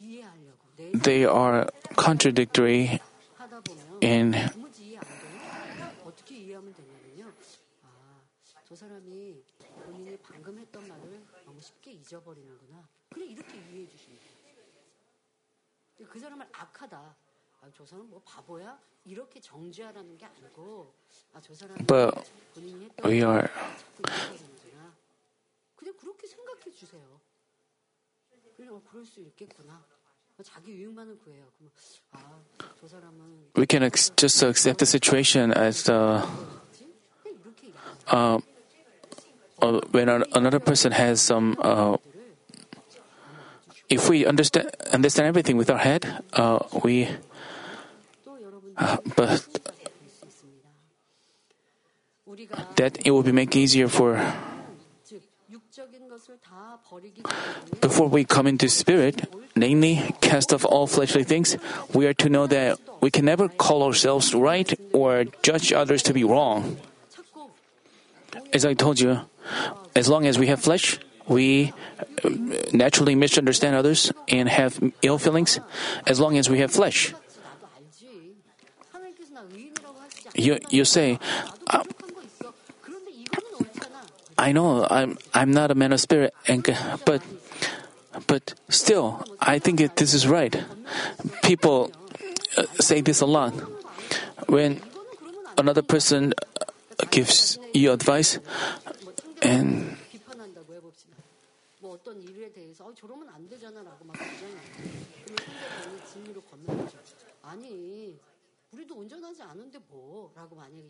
이해하려고 0.00 0.64
내 0.76 0.92
they 1.02 1.24
are 1.26 1.66
contradictory 1.96 2.98
하다 3.36 3.60
보면 3.60 4.00
in 4.02 4.32
도무지 4.52 4.84
이해 4.84 4.98
안 4.98 5.04
돼요. 5.04 5.92
어떻게 6.04 6.36
이해하면 6.36 6.74
되냐면요. 6.74 7.32
아, 7.84 8.20
저 8.66 8.74
사람이 8.74 9.42
본인이 9.84 10.16
방금 10.22 10.58
했던 10.58 10.88
말을 10.88 11.22
너무 11.44 11.60
쉽게 11.60 11.92
잊어버리는구나. 11.92 12.88
그냥 13.10 13.28
이렇게 13.28 13.58
이해해 13.58 13.88
주시면 13.88 14.18
돼요. 14.18 16.08
그 16.08 16.18
사람을 16.18 16.46
악하다. 16.52 16.96
아, 16.96 17.70
저 17.76 17.84
사람 17.86 18.08
뭐 18.08 18.20
바보야? 18.24 18.78
이렇게 19.04 19.40
정죄하라는 19.40 20.16
게 20.16 20.26
아니고, 20.26 20.32
아, 20.32 20.32
저 20.34 20.72
사람이 20.80 20.97
but 21.85 22.29
we 23.03 23.21
are. 23.23 23.49
We 33.55 33.65
can 33.65 33.83
ex- 33.83 34.11
just 34.15 34.41
accept 34.43 34.79
the 34.79 34.85
situation 34.85 35.51
as 35.51 35.83
the. 35.83 36.25
Uh, 38.07 38.39
uh, 39.61 39.79
when 39.91 40.09
another 40.09 40.59
person 40.59 40.91
has 40.91 41.21
some. 41.21 41.57
Uh, 41.59 41.97
if 43.89 44.07
we 44.09 44.25
understand 44.25 44.69
understand 44.93 45.27
everything 45.27 45.57
with 45.57 45.69
our 45.69 45.77
head, 45.77 46.23
uh, 46.33 46.59
we. 46.83 47.09
Uh, 48.77 48.97
but 49.15 49.43
that 52.75 53.05
it 53.05 53.11
will 53.11 53.23
be 53.23 53.31
make 53.31 53.55
easier 53.55 53.87
for 53.87 54.17
before 57.81 58.07
we 58.07 58.23
come 58.23 58.47
into 58.47 58.69
spirit, 58.69 59.25
namely 59.55 60.13
cast 60.21 60.53
off 60.53 60.65
all 60.65 60.87
fleshly 60.87 61.23
things, 61.23 61.57
we 61.93 62.05
are 62.07 62.13
to 62.13 62.29
know 62.29 62.47
that 62.47 62.79
we 63.01 63.09
can 63.11 63.25
never 63.25 63.47
call 63.47 63.83
ourselves 63.83 64.33
right 64.33 64.73
or 64.93 65.25
judge 65.41 65.71
others 65.73 66.03
to 66.03 66.13
be 66.13 66.23
wrong. 66.23 66.77
As 68.53 68.65
I 68.65 68.73
told 68.73 68.99
you, 68.99 69.21
as 69.95 70.09
long 70.09 70.25
as 70.25 70.37
we 70.37 70.47
have 70.47 70.61
flesh, 70.61 70.99
we 71.27 71.73
uh, 72.23 72.29
naturally 72.73 73.15
misunderstand 73.15 73.75
others 73.75 74.11
and 74.27 74.49
have 74.49 74.79
ill 75.01 75.17
feelings 75.17 75.59
as 76.05 76.19
long 76.19 76.37
as 76.37 76.49
we 76.49 76.59
have 76.59 76.71
flesh. 76.71 77.13
You, 80.35 80.59
you 80.69 80.85
say, 80.85 81.19
I 84.39 84.53
know 84.53 84.87
I'm 84.89 85.17
I'm 85.33 85.51
not 85.51 85.69
a 85.69 85.75
man 85.75 85.91
of 85.91 85.99
spirit, 85.99 86.33
and 86.47 86.63
but 87.03 87.21
but 88.25 88.53
still, 88.69 89.21
I 89.41 89.59
think 89.59 89.79
that 89.79 89.97
this 89.97 90.13
is 90.13 90.27
right. 90.27 90.55
People 91.43 91.91
uh, 92.57 92.63
say 92.79 93.01
this 93.01 93.19
a 93.19 93.25
lot. 93.25 93.51
When 94.47 94.79
another 95.57 95.81
person 95.81 96.33
uh, 96.39 97.05
gives 97.11 97.59
you 97.73 97.91
advice, 97.91 98.39
and 99.41 99.97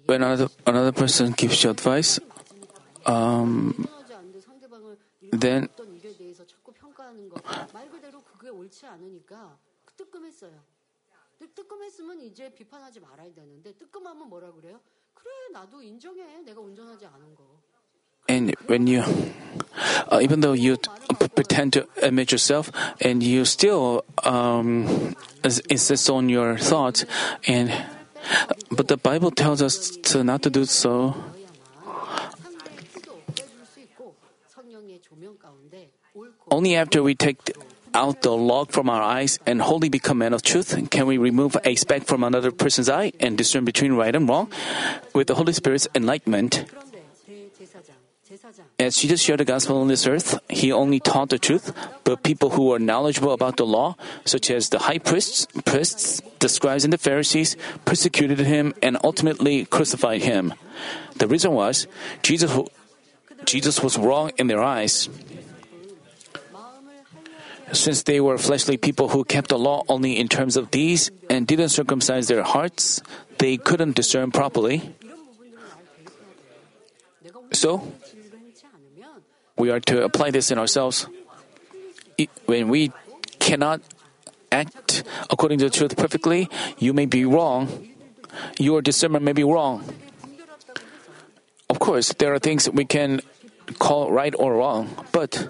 when 0.05 0.21
another, 0.21 0.49
another 0.67 0.91
person 0.91 1.31
gives 1.31 1.63
you 1.63 1.69
advice, 1.71 2.19
um, 3.09 3.74
운전하지 3.78 4.14
않는데 4.14 4.40
상대방을 4.40 4.98
이렇게 5.20 5.38
then 5.38 5.68
어떤 5.72 5.94
일에 5.94 6.16
대해서 6.16 6.46
자꾸 6.46 6.72
평가하는 6.72 7.28
거 7.28 7.40
말 7.72 7.88
그대로 7.90 8.22
그게 8.22 8.48
옳지 8.48 8.87
않으니까 8.87 9.59
뜨끔했어요. 9.96 10.52
근데 11.38 11.52
뜨끔했으면 11.54 12.20
이제 12.20 12.52
비판하지 12.52 13.00
말아야 13.00 13.33
되는데 13.35 13.72
뜨끔하면 13.74 14.28
뭐라 14.28 14.52
그래요? 14.52 14.80
그래 15.14 15.30
나도 15.52 15.83
인정해 15.83 16.40
내가 16.42 16.61
운전하지 16.61 17.07
않은 17.07 17.35
거. 17.35 17.44
and 18.26 18.54
when 18.70 18.87
you 18.87 19.02
uh, 20.11 20.18
even 20.22 20.40
though 20.40 20.54
you 20.54 20.78
p- 20.78 21.28
pretend 21.35 21.72
to 21.74 21.87
admit 22.02 22.33
yourself 22.33 22.70
and 23.04 23.22
you 23.22 23.44
still 23.44 24.02
um, 24.24 25.14
ins- 25.44 25.61
insist 25.68 26.09
on 26.09 26.30
your 26.30 26.57
thoughts 26.57 27.04
and 27.46 27.68
but 28.70 28.88
the 28.88 28.96
bible 28.96 29.30
tells 29.30 29.61
us 29.61 29.90
to 30.00 30.24
not 30.24 30.40
to 30.42 30.48
do 30.48 30.64
so 30.64 31.12
Only 36.51 36.75
after 36.75 37.03
we 37.03 37.15
take 37.15 37.51
out 37.93 38.21
the 38.21 38.35
log 38.35 38.71
from 38.71 38.89
our 38.89 39.01
eyes 39.01 39.39
and 39.45 39.62
wholly 39.62 39.89
become 39.89 40.19
men 40.19 40.33
of 40.33 40.41
truth 40.41 40.77
can 40.89 41.05
we 41.07 41.17
remove 41.17 41.57
a 41.63 41.75
speck 41.75 42.05
from 42.05 42.23
another 42.23 42.51
person's 42.51 42.89
eye 42.89 43.12
and 43.19 43.38
discern 43.38 43.65
between 43.65 43.93
right 43.93 44.15
and 44.15 44.27
wrong 44.29 44.51
with 45.13 45.27
the 45.27 45.35
Holy 45.35 45.53
Spirit's 45.53 45.88
enlightenment. 45.95 46.65
As 48.77 48.97
Jesus 48.97 49.21
shared 49.21 49.39
the 49.39 49.45
gospel 49.45 49.81
on 49.81 49.88
this 49.88 50.07
earth, 50.07 50.39
he 50.49 50.71
only 50.71 50.99
taught 50.99 51.29
the 51.29 51.39
truth, 51.39 51.73
but 52.03 52.23
people 52.23 52.51
who 52.51 52.67
were 52.67 52.79
knowledgeable 52.79 53.33
about 53.33 53.57
the 53.57 53.65
law, 53.65 53.95
such 54.23 54.49
as 54.49 54.69
the 54.69 54.79
high 54.79 54.99
priests, 54.99 55.47
priests, 55.65 56.21
the 56.39 56.47
scribes, 56.47 56.83
and 56.83 56.93
the 56.93 56.97
Pharisees, 56.97 57.57
persecuted 57.85 58.39
him 58.39 58.73
and 58.81 58.97
ultimately 59.03 59.65
crucified 59.65 60.21
him. 60.21 60.53
The 61.17 61.27
reason 61.27 61.51
was 61.51 61.88
Jesus, 62.21 62.55
Jesus 63.45 63.83
was 63.83 63.97
wrong 63.97 64.31
in 64.38 64.47
their 64.47 64.63
eyes. 64.63 65.09
Since 67.71 68.03
they 68.03 68.19
were 68.19 68.38
fleshly 68.38 68.77
people 68.77 69.10
who 69.10 69.23
kept 69.23 69.49
the 69.49 69.60
law 69.60 69.84
only 69.88 70.17
in 70.17 70.27
terms 70.27 70.58
of 70.58 70.71
deeds 70.71 71.12
and 71.29 71.45
didn't 71.45 71.69
circumcise 71.69 72.27
their 72.27 72.43
hearts, 72.43 73.01
they 73.38 73.58
couldn't 73.58 73.95
discern 73.95 74.32
properly. 74.32 74.95
So, 77.53 77.82
we 79.58 79.69
are 79.71 79.79
to 79.91 80.03
apply 80.03 80.32
this 80.32 80.51
in 80.51 80.58
ourselves. 80.58 81.08
When 82.45 82.69
we 82.69 82.91
cannot 83.39 83.82
act 84.51 85.03
according 85.29 85.60
to 85.60 85.65
the 85.65 85.71
truth 85.71 85.95
perfectly, 85.95 86.49
you 86.77 86.93
may 86.93 87.05
be 87.05 87.25
wrong. 87.25 87.89
Your 88.58 88.82
discernment 88.82 89.23
may 89.23 89.34
be 89.34 89.43
wrong. 89.43 89.84
Of 91.69 91.79
course, 91.79 92.13
there 92.13 92.34
are 92.34 92.39
things 92.39 92.69
we 92.69 92.86
can 92.86 93.21
call 93.77 94.12
right 94.12 94.34
or 94.38 94.55
wrong, 94.55 94.89
but 95.12 95.47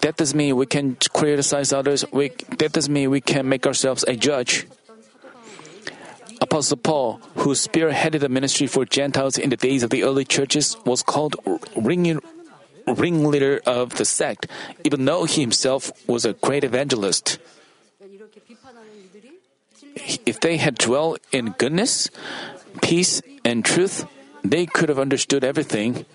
that 0.00 0.16
does 0.16 0.34
mean 0.34 0.56
we 0.56 0.66
can 0.66 0.96
criticize 1.12 1.72
others. 1.72 2.04
We, 2.12 2.30
that 2.58 2.72
does 2.72 2.88
mean 2.88 3.10
we 3.10 3.20
can 3.20 3.48
make 3.48 3.66
ourselves 3.66 4.04
a 4.06 4.16
judge. 4.16 4.66
Apostle 6.40 6.78
Paul, 6.78 7.20
who 7.36 7.50
spearheaded 7.52 8.20
the 8.20 8.28
ministry 8.28 8.66
for 8.66 8.84
Gentiles 8.84 9.36
in 9.36 9.50
the 9.50 9.56
days 9.56 9.82
of 9.82 9.90
the 9.90 10.04
early 10.04 10.24
churches, 10.24 10.76
was 10.86 11.02
called 11.02 11.36
ringing, 11.76 12.20
ringleader 12.86 13.60
of 13.66 13.96
the 13.96 14.04
sect, 14.04 14.46
even 14.84 15.04
though 15.04 15.24
he 15.24 15.42
himself 15.42 15.92
was 16.08 16.24
a 16.24 16.32
great 16.32 16.64
evangelist. 16.64 17.38
If 20.24 20.40
they 20.40 20.56
had 20.56 20.78
dwelt 20.78 21.20
in 21.30 21.52
goodness, 21.58 22.08
peace, 22.80 23.20
and 23.44 23.64
truth, 23.64 24.06
they 24.42 24.64
could 24.64 24.88
have 24.88 24.98
understood 24.98 25.44
everything 25.44 26.06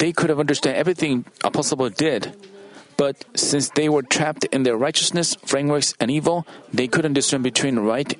they 0.00 0.12
could 0.12 0.32
have 0.32 0.40
understood 0.40 0.74
everything 0.74 1.28
Apostle 1.44 1.88
did. 1.92 2.34
But 2.96 3.24
since 3.36 3.70
they 3.70 3.88
were 3.88 4.02
trapped 4.02 4.44
in 4.48 4.64
their 4.64 4.76
righteousness, 4.76 5.36
frameworks, 5.44 5.94
and 6.00 6.10
evil, 6.10 6.44
they 6.72 6.88
couldn't 6.88 7.14
discern 7.14 7.40
between 7.40 7.78
right 7.78 8.12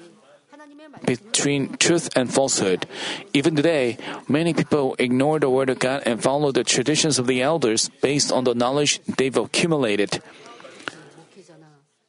between 1.05 1.77
truth 1.79 2.11
and 2.15 2.33
falsehood. 2.33 2.87
Even 3.33 3.57
today, 3.57 3.97
many 4.29 4.53
people 4.53 4.95
ignore 4.99 5.39
the 5.39 5.49
Word 5.49 5.71
of 5.71 5.79
God 5.79 6.03
and 6.05 6.23
follow 6.23 6.53
the 6.53 6.65
traditions 6.65 7.19
of 7.19 7.27
the 7.27 7.41
elders 7.41 7.89
based 8.01 8.31
on 8.31 8.45
the 8.45 8.55
knowledge 8.55 9.01
they've 9.17 9.37
accumulated. 9.37 10.23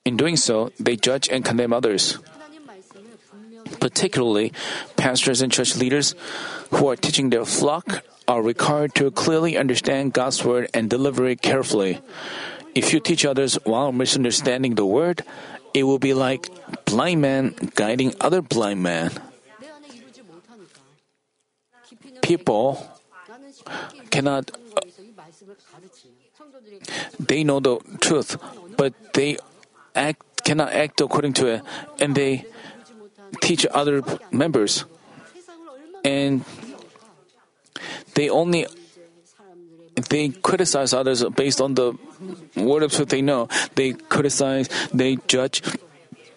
In 0.03 0.17
doing 0.17 0.35
so, 0.35 0.71
they 0.79 0.95
judge 0.97 1.29
and 1.29 1.45
condemn 1.45 1.73
others. 1.73 2.17
Particularly, 3.79 4.51
pastors 4.97 5.41
and 5.41 5.51
church 5.51 5.77
leaders 5.77 6.13
who 6.71 6.89
are 6.89 6.95
teaching 6.95 7.29
their 7.29 7.45
flock 7.45 8.03
are 8.31 8.41
required 8.41 8.95
to 8.95 9.11
clearly 9.11 9.59
understand 9.59 10.15
God's 10.15 10.39
word 10.39 10.71
and 10.73 10.87
deliver 10.87 11.27
it 11.27 11.43
carefully. 11.43 11.99
If 12.71 12.95
you 12.95 13.03
teach 13.03 13.27
others 13.27 13.59
while 13.67 13.91
misunderstanding 13.91 14.79
the 14.79 14.87
word, 14.87 15.27
it 15.75 15.83
will 15.83 15.99
be 15.99 16.15
like 16.15 16.47
blind 16.87 17.19
man 17.19 17.59
guiding 17.75 18.15
other 18.23 18.39
blind 18.41 18.79
man. 18.79 19.11
People 22.23 22.79
cannot 24.09 24.55
uh, 24.55 24.79
they 27.19 27.43
know 27.43 27.59
the 27.59 27.83
truth, 27.99 28.39
but 28.77 28.95
they 29.11 29.35
act 29.93 30.23
cannot 30.47 30.71
act 30.71 31.03
according 31.03 31.33
to 31.35 31.59
it, 31.59 31.61
and 31.99 32.15
they 32.15 32.47
teach 33.43 33.67
other 33.67 33.99
members. 34.31 34.85
And 36.03 36.47
they 38.21 38.29
only 38.29 38.67
they 40.13 40.29
criticize 40.29 40.93
others 40.93 41.25
based 41.33 41.59
on 41.59 41.73
the 41.73 41.97
words 42.55 42.99
that 42.99 43.09
they 43.09 43.23
know. 43.23 43.49
They 43.73 43.93
criticize, 43.93 44.69
they 44.93 45.17
judge 45.25 45.63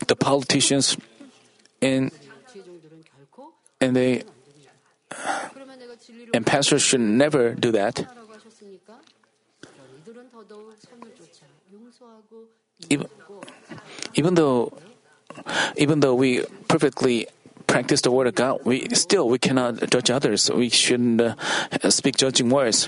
the 0.09 0.17
politicians, 0.17 0.97
and 1.83 2.11
and 3.83 3.95
they 3.95 4.25
and 6.33 6.47
pastors 6.47 6.81
should 6.81 7.05
never 7.05 7.53
do 7.53 7.71
that. 7.73 8.01
Even, 12.89 13.09
even 14.15 14.35
though, 14.35 14.73
even 15.77 16.01
though 16.01 16.15
we 16.15 16.49
perfectly 16.67 17.29
practice 17.75 18.07
the 18.07 18.15
word 18.15 18.31
of 18.31 18.39
God, 18.39 18.63
we 18.63 18.87
still 18.95 19.27
we 19.27 19.35
cannot 19.35 19.91
judge 19.91 20.07
others. 20.07 20.47
We 20.47 20.71
shouldn't 20.71 21.19
uh, 21.19 21.35
speak 21.91 22.15
judging 22.15 22.47
words. 22.47 22.87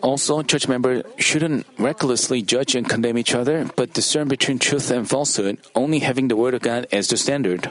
Also, 0.00 0.40
church 0.40 0.68
members 0.72 1.04
shouldn't 1.20 1.68
recklessly 1.76 2.40
judge 2.40 2.72
and 2.74 2.88
condemn 2.88 3.20
each 3.20 3.36
other, 3.36 3.68
but 3.76 3.92
discern 3.92 4.32
between 4.32 4.56
truth 4.58 4.88
and 4.88 5.04
falsehood, 5.04 5.60
only 5.76 6.00
having 6.00 6.32
the 6.32 6.36
Word 6.36 6.56
of 6.56 6.64
God 6.64 6.88
as 6.88 7.12
the 7.12 7.20
standard. 7.20 7.68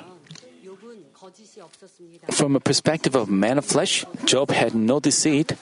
From 2.30 2.56
a 2.56 2.62
perspective 2.62 3.18
of 3.18 3.26
man 3.26 3.58
of 3.58 3.66
flesh, 3.66 4.06
Job 4.30 4.54
had 4.54 4.78
no 4.78 5.02
deceit. 5.02 5.58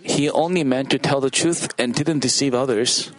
He 0.00 0.32
only 0.32 0.64
meant 0.64 0.88
to 0.90 0.98
tell 0.98 1.20
the 1.20 1.28
truth 1.28 1.68
and 1.76 1.92
didn't 1.92 2.24
deceive 2.24 2.56
others. 2.56 3.12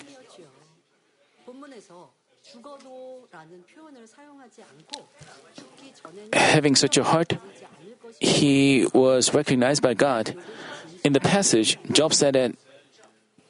having 6.34 6.76
such 6.76 6.98
a 6.98 7.04
heart, 7.04 7.38
he 8.20 8.88
was 8.94 9.34
recognized 9.34 9.82
by 9.82 9.94
God. 9.94 10.36
In 11.04 11.14
the 11.14 11.20
passage, 11.20 11.78
Job 11.92 12.14
said 12.14 12.36
that 12.36 12.56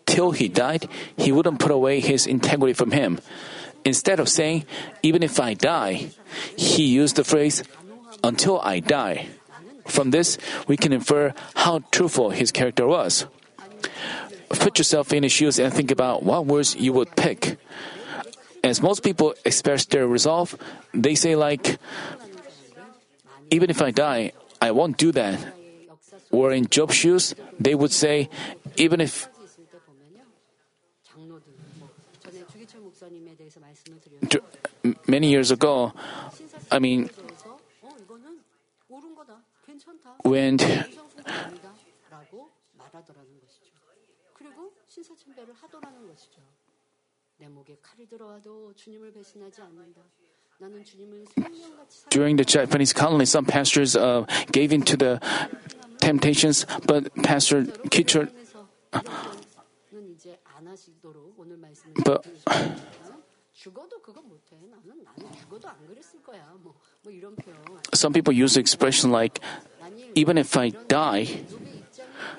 till 0.05 0.31
he 0.31 0.47
died, 0.47 0.87
he 1.17 1.31
wouldn't 1.31 1.59
put 1.59 1.71
away 1.71 1.99
his 1.99 2.27
integrity 2.27 2.73
from 2.73 2.91
him. 2.91 3.19
Instead 3.83 4.19
of 4.19 4.29
saying, 4.29 4.65
even 5.01 5.23
if 5.23 5.39
I 5.39 5.53
die, 5.53 6.11
he 6.55 6.85
used 6.85 7.15
the 7.15 7.23
phrase, 7.23 7.63
until 8.23 8.61
I 8.61 8.79
die. 8.79 9.27
From 9.87 10.11
this, 10.11 10.37
we 10.67 10.77
can 10.77 10.93
infer 10.93 11.33
how 11.55 11.79
truthful 11.91 12.29
his 12.29 12.51
character 12.51 12.85
was. 12.87 13.25
Put 14.49 14.77
yourself 14.77 15.11
in 15.11 15.23
his 15.23 15.31
shoes 15.31 15.59
and 15.59 15.73
think 15.73 15.91
about 15.91 16.23
what 16.23 16.45
words 16.45 16.75
you 16.75 16.93
would 16.93 17.15
pick. 17.15 17.57
As 18.63 18.81
most 18.81 19.03
people 19.03 19.33
express 19.43 19.85
their 19.85 20.07
resolve, 20.07 20.55
they 20.93 21.15
say, 21.15 21.35
like, 21.35 21.79
even 23.51 23.69
if 23.69 23.81
I 23.81 23.91
die, 23.91 24.31
I 24.61 24.71
won't 24.71 24.97
do 24.97 25.11
that. 25.11 25.37
Wearing 26.31 26.65
Job 26.67 26.91
shoes, 26.91 27.35
they 27.59 27.75
would 27.75 27.91
say, 27.91 28.29
even 28.77 29.01
if. 29.01 29.27
Many 35.07 35.29
years 35.29 35.51
ago, 35.51 35.93
I 36.71 36.79
mean, 36.79 37.09
when. 40.23 40.57
During 52.09 52.35
the 52.35 52.45
Japanese 52.45 52.93
colony, 52.93 53.25
some 53.25 53.45
pastors 53.45 53.95
uh, 53.95 54.25
gave 54.51 54.73
in 54.73 54.81
to 54.83 54.97
the 54.97 55.21
temptations, 55.99 56.65
but 56.85 57.13
Pastor 57.23 57.63
Kitcher. 57.89 58.29
Uh, 58.93 59.01
but. 62.03 62.25
Some 67.93 68.13
people 68.13 68.33
use 68.33 68.55
the 68.55 68.59
expression 68.59 69.11
like, 69.11 69.39
even 70.15 70.37
if 70.37 70.57
I 70.57 70.69
die, 70.69 71.27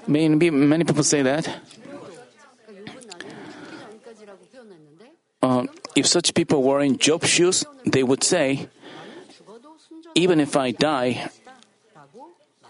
maybe 0.07 0.51
many 0.51 0.85
people 0.85 1.03
say 1.05 1.23
that. 1.23 1.49
If 5.95 6.07
such 6.07 6.35
people 6.35 6.63
were 6.63 6.81
in 6.81 6.99
Job's 6.99 7.29
shoes, 7.29 7.65
they 7.85 8.03
would 8.03 8.25
say, 8.25 8.69
Even 10.15 10.41
if 10.41 10.57
I 10.57 10.71
die, 10.73 11.29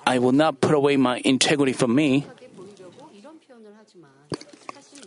I 0.07 0.19
will 0.19 0.33
not 0.33 0.61
put 0.61 0.75
away 0.75 0.97
my 0.97 1.21
integrity 1.25 1.73
for 1.73 1.87
me. 1.87 2.27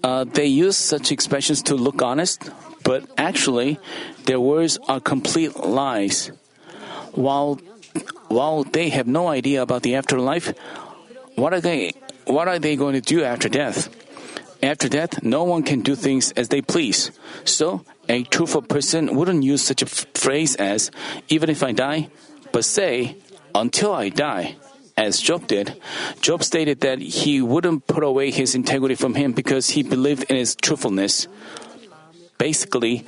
Uh, 0.03 0.23
they 0.23 0.45
use 0.45 0.77
such 0.77 1.11
expressions 1.11 1.63
to 1.63 1.75
look 1.75 2.01
honest, 2.01 2.49
but 2.83 3.03
actually, 3.17 3.79
their 4.25 4.39
words 4.39 4.77
are 4.87 4.99
complete 4.99 5.57
lies. 5.57 6.31
While, 7.13 7.59
while 8.27 8.63
they 8.63 8.89
have 8.89 9.07
no 9.07 9.27
idea 9.27 9.61
about 9.61 9.81
the 9.81 9.95
afterlife, 9.95 10.53
what 11.35 11.53
are 11.53 11.61
they, 11.61 11.93
what 12.25 12.47
are 12.47 12.59
they 12.59 12.75
going 12.75 12.93
to 12.93 13.01
do 13.01 13.23
after 13.23 13.49
death? 13.49 13.89
After 14.61 14.87
death, 14.87 15.23
no 15.23 15.43
one 15.43 15.63
can 15.63 15.81
do 15.81 15.95
things 15.95 16.31
as 16.33 16.49
they 16.49 16.61
please. 16.61 17.11
So, 17.43 17.83
a 18.09 18.23
truthful 18.23 18.61
person 18.61 19.15
wouldn't 19.15 19.43
use 19.43 19.61
such 19.61 19.81
a 19.81 19.85
phrase 19.85 20.55
as, 20.55 20.91
even 21.29 21.49
if 21.49 21.63
I 21.63 21.71
die, 21.71 22.09
but 22.51 22.65
say, 22.65 23.17
until 23.53 23.93
I 23.93 24.09
die. 24.09 24.55
As 24.97 25.19
Job 25.19 25.47
did, 25.47 25.75
Job 26.21 26.41
stated 26.41 26.79
that 26.81 26.99
he 26.99 27.41
wouldn't 27.41 27.85
put 27.85 28.03
away 28.03 28.31
his 28.31 28.55
integrity 28.55 28.95
from 28.95 29.15
him 29.15 29.33
because 29.33 29.71
he 29.71 29.83
believed 29.83 30.23
in 30.29 30.37
his 30.37 30.55
truthfulness. 30.55 31.27
Basically, 32.37 33.05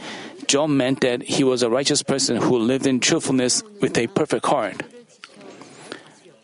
Job 0.48 0.70
meant 0.70 1.00
that 1.02 1.24
he 1.24 1.44
was 1.46 1.64
a 1.64 1.70
righteous 1.70 2.04
person 2.04 2.38
who 2.38 2.58
lived 2.58 2.88
in 2.88 3.00
truthfulness 3.00 3.64
with 3.80 3.98
a 3.98 4.08
perfect 4.08 4.46
heart. 4.48 4.84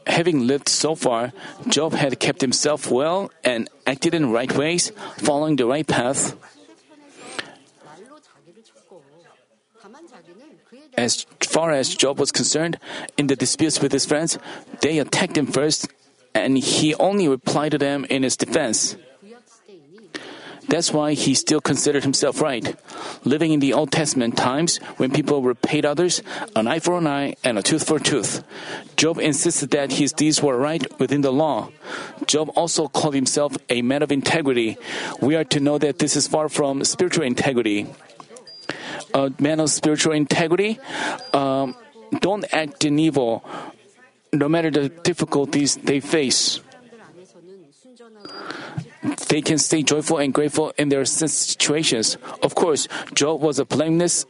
Having 0.07 0.47
lived 0.47 0.69
so 0.69 0.95
far, 0.95 1.31
Job 1.67 1.93
had 1.93 2.19
kept 2.19 2.41
himself 2.41 2.91
well 2.91 3.31
and 3.43 3.69
acted 3.87 4.13
in 4.13 4.31
right 4.31 4.51
ways, 4.55 4.91
following 5.17 5.55
the 5.55 5.65
right 5.65 5.87
path. 5.87 6.35
As 10.97 11.25
far 11.39 11.71
as 11.71 11.95
Job 11.95 12.19
was 12.19 12.31
concerned, 12.31 12.77
in 13.17 13.27
the 13.27 13.35
disputes 13.35 13.81
with 13.81 13.91
his 13.91 14.05
friends, 14.05 14.37
they 14.81 14.99
attacked 14.99 15.37
him 15.37 15.47
first, 15.47 15.87
and 16.35 16.57
he 16.57 16.93
only 16.95 17.27
replied 17.27 17.71
to 17.71 17.77
them 17.77 18.05
in 18.09 18.23
his 18.23 18.37
defense. 18.37 18.95
That's 20.67 20.91
why 20.91 21.13
he 21.13 21.35
still 21.35 21.61
considered 21.61 22.03
himself 22.03 22.41
right. 22.41 22.75
Living 23.25 23.51
in 23.51 23.59
the 23.59 23.73
Old 23.73 23.91
Testament 23.91 24.37
times 24.37 24.77
when 24.97 25.11
people 25.11 25.41
repaid 25.41 25.85
others, 25.85 26.23
an 26.55 26.67
eye 26.67 26.79
for 26.79 26.97
an 26.97 27.05
eye 27.05 27.35
and 27.43 27.59
a 27.59 27.61
tooth 27.61 27.85
for 27.85 27.97
a 27.97 27.99
tooth, 27.99 28.43
Job 28.95 29.19
insisted 29.19 29.71
that 29.71 29.93
his 29.93 30.13
deeds 30.13 30.41
were 30.41 30.57
right 30.57 30.81
within 30.99 31.21
the 31.21 31.31
law. 31.31 31.69
Job 32.25 32.49
also 32.55 32.87
called 32.87 33.13
himself 33.13 33.57
a 33.69 33.81
man 33.81 34.01
of 34.01 34.11
integrity. 34.11 34.77
We 35.21 35.35
are 35.35 35.43
to 35.45 35.59
know 35.59 35.77
that 35.77 35.99
this 35.99 36.15
is 36.15 36.27
far 36.27 36.49
from 36.49 36.83
spiritual 36.85 37.25
integrity 37.25 37.87
a 39.13 39.31
man 39.39 39.59
of 39.59 39.69
spiritual 39.69 40.13
integrity, 40.13 40.79
um, 41.33 41.75
don't 42.19 42.45
act 42.53 42.85
in 42.85 42.99
evil, 42.99 43.43
no 44.31 44.47
matter 44.47 44.71
the 44.71 44.89
difficulties 44.89 45.75
they 45.77 45.99
face. 45.99 46.59
They 49.27 49.41
can 49.41 49.57
stay 49.57 49.83
joyful 49.83 50.17
and 50.17 50.33
grateful 50.33 50.73
in 50.77 50.89
their 50.89 51.05
situations. 51.05 52.17
Of 52.41 52.55
course, 52.55 52.87
Job 53.13 53.41
was 53.41 53.59
a 53.59 53.65
blameless 53.65 54.25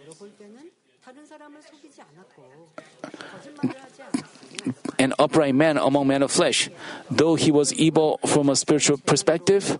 an 4.99 5.13
upright 5.19 5.53
man 5.53 5.77
among 5.77 6.07
men 6.07 6.23
of 6.23 6.31
flesh. 6.31 6.69
Though 7.11 7.35
he 7.35 7.51
was 7.51 7.73
evil 7.73 8.19
from 8.25 8.47
a 8.49 8.55
spiritual 8.55 8.97
perspective, 8.97 9.79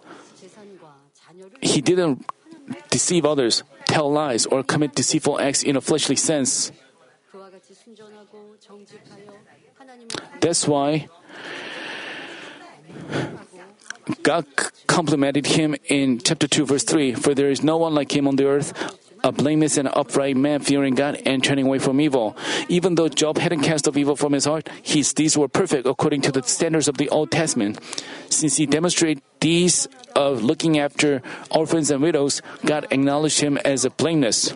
he 1.62 1.80
didn't 1.80 2.26
deceive 2.90 3.26
others 3.26 3.64
tell 3.94 4.12
lies 4.12 4.46
or 4.48 4.64
commit 4.64 4.96
deceitful 4.96 5.40
acts 5.40 5.62
in 5.62 5.78
a 5.78 5.82
fleshly 5.82 6.16
sense. 6.18 6.72
That's 10.42 10.68
why 10.68 11.08
God 14.24 14.46
complimented 14.88 15.46
him 15.46 15.76
in 15.86 16.20
chapter 16.20 16.48
2, 16.48 16.66
verse 16.66 16.84
3 16.84 17.14
For 17.14 17.36
there 17.36 17.50
is 17.50 17.62
no 17.64 17.78
one 17.78 17.94
like 17.94 18.16
him 18.16 18.28
on 18.28 18.36
the 18.36 18.46
earth, 18.46 18.74
a 19.24 19.32
blameless 19.32 19.78
and 19.78 19.90
upright 19.94 20.36
man 20.36 20.60
fearing 20.60 20.96
God 20.96 21.22
and 21.26 21.44
turning 21.44 21.66
away 21.66 21.80
from 21.80 22.02
evil. 22.02 22.36
Even 22.68 22.96
though 22.96 23.08
Job 23.08 23.38
hadn't 23.38 23.62
cast 23.62 23.88
off 23.88 23.98
evil 23.98 24.16
from 24.16 24.34
his 24.34 24.46
heart, 24.46 24.70
his 24.84 25.14
deeds 25.14 25.38
were 25.38 25.48
perfect 25.48 25.88
according 25.88 26.22
to 26.22 26.32
the 26.32 26.44
standards 26.44 26.88
of 26.88 26.98
the 26.98 27.10
Old 27.10 27.32
Testament. 27.32 27.80
Since 28.30 28.58
he 28.58 28.66
demonstrated 28.66 29.24
these 29.40 29.88
of 30.16 30.44
looking 30.44 30.78
after 30.78 31.22
orphans 31.50 31.90
and 31.90 32.02
widows, 32.02 32.42
God 32.66 32.88
acknowledged 32.92 33.40
him 33.40 33.58
as 33.64 33.86
a 33.86 33.90
blameless. 33.90 34.54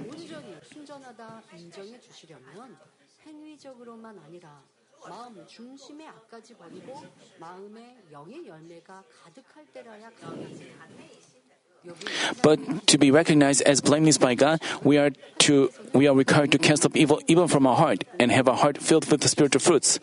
But 12.41 12.87
to 12.87 12.97
be 12.97 13.11
recognized 13.11 13.61
as 13.63 13.81
blameless 13.81 14.17
by 14.17 14.35
God, 14.35 14.61
we 14.83 14.97
are 14.97 15.11
to 15.47 15.71
we 15.93 16.07
are 16.07 16.15
required 16.15 16.51
to 16.51 16.57
cast 16.57 16.85
up 16.85 16.95
evil 16.95 17.21
even 17.27 17.47
from 17.47 17.65
our 17.67 17.75
heart 17.75 18.03
and 18.19 18.31
have 18.31 18.47
a 18.47 18.55
heart 18.55 18.77
filled 18.77 19.09
with 19.11 19.21
the 19.21 19.29
spiritual 19.29 19.61
fruits. 19.61 19.99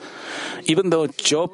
Even 0.65 0.91
though 0.91 1.07
Job 1.07 1.53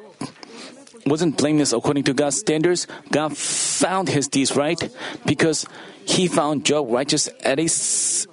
wasn't 1.07 1.37
blameless 1.37 1.73
according 1.73 2.05
to 2.05 2.15
God's 2.15 2.39
standards, 2.39 2.87
God 3.11 3.37
found 3.37 4.09
his 4.09 4.29
deeds 4.29 4.57
right 4.57 4.79
because 5.27 5.67
he 6.05 6.29
found 6.29 6.65
Job 6.65 6.91
righteous 6.91 7.29
at 7.43 7.59
his. 7.59 8.27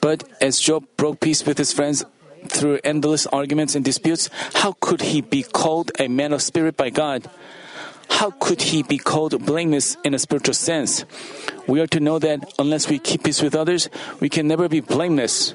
but 0.00 0.24
as 0.40 0.60
Job 0.60 0.84
broke 0.96 1.20
peace 1.20 1.44
with 1.44 1.58
his 1.58 1.72
friends 1.72 2.04
through 2.46 2.80
endless 2.84 3.26
arguments 3.26 3.74
and 3.74 3.84
disputes, 3.84 4.30
how 4.54 4.72
could 4.80 5.02
he 5.02 5.20
be 5.20 5.42
called 5.42 5.90
a 5.98 6.08
man 6.08 6.32
of 6.32 6.42
spirit 6.42 6.76
by 6.76 6.90
God? 6.90 7.28
How 8.08 8.32
could 8.32 8.60
he 8.60 8.82
be 8.82 8.98
called 8.98 9.44
blameless 9.46 9.96
in 10.04 10.14
a 10.14 10.18
spiritual 10.18 10.54
sense? 10.54 11.04
We 11.66 11.80
are 11.80 11.86
to 11.88 12.00
know 12.00 12.18
that 12.18 12.52
unless 12.58 12.88
we 12.88 12.98
keep 12.98 13.24
peace 13.24 13.40
with 13.40 13.54
others, 13.54 13.88
we 14.18 14.28
can 14.28 14.48
never 14.48 14.68
be 14.68 14.80
blameless. 14.80 15.54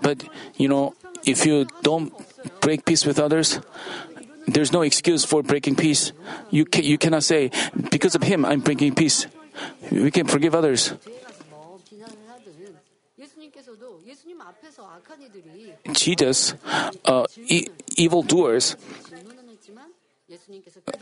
But, 0.00 0.24
you 0.56 0.68
know, 0.68 0.94
if 1.24 1.46
you 1.46 1.66
don't 1.82 2.12
break 2.60 2.84
peace 2.84 3.06
with 3.06 3.18
others, 3.18 3.60
there's 4.46 4.72
no 4.72 4.82
excuse 4.82 5.24
for 5.24 5.42
breaking 5.42 5.76
peace. 5.76 6.12
You, 6.50 6.66
ca- 6.66 6.82
you 6.82 6.98
cannot 6.98 7.22
say, 7.22 7.50
because 7.90 8.14
of 8.14 8.22
him, 8.22 8.44
I'm 8.44 8.60
breaking 8.60 8.94
peace. 8.94 9.26
We 9.90 10.10
can 10.10 10.26
forgive 10.26 10.54
others. 10.54 10.94
Jesus, 15.92 16.54
uh, 17.04 17.26
e- 17.36 17.66
evildoers, 17.96 18.76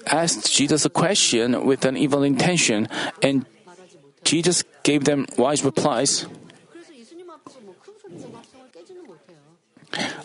asked 0.06 0.52
Jesus 0.52 0.84
a 0.84 0.90
question 0.90 1.64
with 1.64 1.84
an 1.84 1.96
evil 1.96 2.22
intention, 2.22 2.88
and 3.22 3.46
Jesus 4.24 4.64
gave 4.82 5.04
them 5.04 5.26
wise 5.36 5.64
replies. 5.64 6.26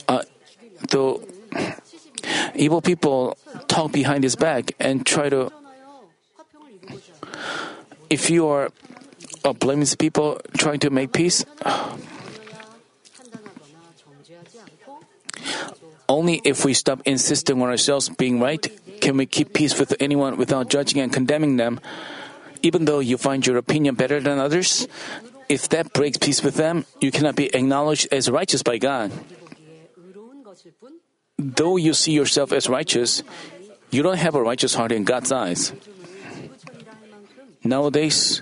Uh, 0.07 0.23
the 0.89 1.19
evil 2.55 2.81
people 2.81 3.37
talk 3.67 3.91
behind 3.91 4.23
his 4.23 4.35
back 4.35 4.71
and 4.79 5.05
try 5.05 5.29
to. 5.29 5.51
If 8.09 8.29
you 8.29 8.47
are 8.47 8.69
uh, 9.43 9.53
blaming 9.53 9.87
people, 9.97 10.39
trying 10.57 10.79
to 10.79 10.89
make 10.89 11.11
peace. 11.11 11.45
Only 16.07 16.41
if 16.43 16.65
we 16.65 16.73
stop 16.73 17.01
insisting 17.05 17.61
on 17.61 17.69
ourselves 17.69 18.09
being 18.09 18.39
right 18.39 18.61
can 19.01 19.17
we 19.17 19.25
keep 19.25 19.53
peace 19.53 19.79
with 19.79 19.93
anyone 19.99 20.37
without 20.37 20.69
judging 20.69 21.01
and 21.01 21.11
condemning 21.11 21.57
them. 21.57 21.79
Even 22.61 22.85
though 22.85 22.99
you 22.99 23.17
find 23.17 23.45
your 23.45 23.57
opinion 23.57 23.95
better 23.95 24.19
than 24.19 24.39
others, 24.39 24.87
if 25.49 25.69
that 25.69 25.93
breaks 25.93 26.17
peace 26.17 26.41
with 26.43 26.55
them, 26.55 26.85
you 26.99 27.11
cannot 27.11 27.35
be 27.35 27.53
acknowledged 27.53 28.07
as 28.11 28.29
righteous 28.29 28.63
by 28.63 28.77
God. 28.77 29.11
Though 31.37 31.77
you 31.77 31.93
see 31.93 32.13
yourself 32.13 32.51
as 32.51 32.69
righteous, 32.69 33.21
you 33.91 34.01
don't 34.01 34.17
have 34.17 34.35
a 34.35 34.41
righteous 34.41 34.73
heart 34.73 34.91
in 34.91 35.03
God's 35.03 35.31
eyes. 35.31 35.73
Nowadays, 37.63 38.41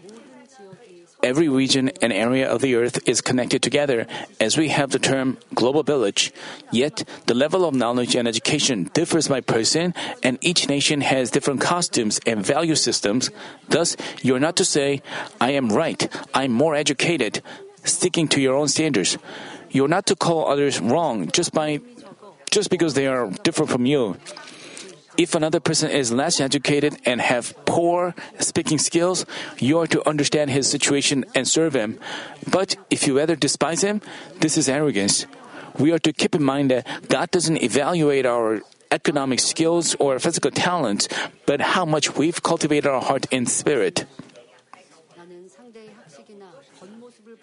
every 1.24 1.47
region 1.47 1.89
and 2.01 2.11
area 2.11 2.49
of 2.49 2.61
the 2.61 2.76
earth 2.76 2.99
is 3.07 3.21
connected 3.21 3.63
together 3.63 4.05
as 4.39 4.57
we 4.57 4.69
have 4.69 4.91
the 4.91 4.99
term 4.99 5.38
global 5.55 5.82
village. 5.82 6.32
Yet, 6.71 7.03
the 7.26 7.34
level 7.34 7.65
of 7.65 7.74
knowledge 7.74 8.15
and 8.15 8.28
education 8.28 8.91
differs 8.93 9.28
by 9.28 9.41
person, 9.41 9.93
and 10.21 10.38
each 10.41 10.67
nation 10.67 11.01
has 11.01 11.32
different 11.32 11.61
costumes 11.61 12.19
and 12.26 12.45
value 12.45 12.76
systems. 12.76 13.32
Thus, 13.69 13.95
you're 14.21 14.39
not 14.39 14.55
to 14.57 14.65
say, 14.65 15.01
I 15.39 15.51
am 15.51 15.69
right, 15.69 16.07
I'm 16.34 16.51
more 16.51 16.76
educated, 16.76 17.41
sticking 17.84 18.28
to 18.30 18.41
your 18.41 18.55
own 18.55 18.67
standards. 18.67 19.17
You're 19.71 19.88
not 19.88 20.05
to 20.07 20.15
call 20.15 20.49
others 20.49 20.80
wrong 20.80 21.32
just 21.32 21.53
by 21.53 21.80
just 22.51 22.69
because 22.69 22.93
they 22.93 23.07
are 23.07 23.32
different 23.41 23.71
from 23.71 23.88
you. 23.88 24.15
If 25.16 25.36
another 25.36 25.59
person 25.59 25.91
is 25.91 26.11
less 26.11 26.39
educated 26.39 26.97
and 27.05 27.22
have 27.22 27.53
poor 27.66 28.16
speaking 28.39 28.80
skills, 28.80 29.26
you 29.59 29.78
are 29.80 29.88
to 29.88 30.07
understand 30.09 30.49
his 30.49 30.70
situation 30.70 31.24
and 31.36 31.47
serve 31.47 31.76
him. 31.76 31.99
But 32.49 32.76
if 32.89 33.05
you 33.05 33.18
rather 33.18 33.36
despise 33.36 33.84
him, 33.84 34.01
this 34.39 34.57
is 34.57 34.68
arrogance. 34.68 35.28
We 35.78 35.91
are 35.91 35.99
to 35.99 36.14
keep 36.14 36.34
in 36.34 36.43
mind 36.43 36.72
that 36.72 37.09
God 37.09 37.30
doesn't 37.30 37.61
evaluate 37.61 38.26
our 38.26 38.61
economic 38.89 39.39
skills 39.39 39.95
or 39.99 40.18
physical 40.20 40.51
talents, 40.51 41.07
but 41.45 41.61
how 41.61 41.86
much 41.86 42.16
we've 42.16 42.41
cultivated 42.41 42.89
our 42.89 43.01
heart 43.01 43.26
in 43.32 43.45
spirit. 43.45 44.05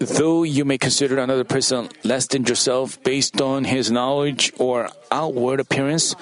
though 0.00 0.42
you 0.42 0.64
may 0.64 0.78
consider 0.78 1.18
another 1.18 1.44
person 1.44 1.88
less 2.02 2.26
than 2.26 2.44
yourself 2.44 3.00
based 3.04 3.40
on 3.40 3.64
his 3.64 3.90
knowledge 3.90 4.52
or 4.58 4.88
outward 5.12 5.60
appearance, 5.60 6.16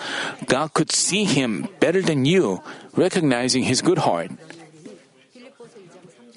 God 0.47 0.75
could 0.75 0.91
see 0.91 1.25
him 1.25 1.69
better 1.79 2.03
than 2.03 2.25
you, 2.25 2.61
recognizing 2.95 3.63
his 3.63 3.81
good 3.81 3.99
heart. 3.99 4.33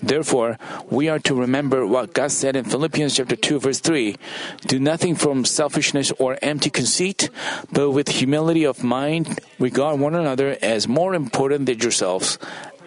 Therefore, 0.03 0.57
we 0.89 1.09
are 1.09 1.19
to 1.19 1.35
remember 1.35 1.85
what 1.85 2.13
God 2.13 2.31
said 2.31 2.55
in 2.55 2.65
Philippians 2.65 3.15
chapter 3.17 3.35
2 3.35 3.59
verse 3.59 3.79
3, 3.79 4.17
do 4.65 4.79
nothing 4.79 5.13
from 5.13 5.45
selfishness 5.45 6.11
or 6.17 6.39
empty 6.41 6.71
conceit, 6.71 7.29
but 7.71 7.91
with 7.91 8.09
humility 8.09 8.63
of 8.63 8.83
mind 8.83 9.39
regard 9.59 9.99
one 9.99 10.15
another 10.15 10.57
as 10.61 10.87
more 10.87 11.13
important 11.13 11.67
than 11.67 11.77
yourselves, 11.77 12.39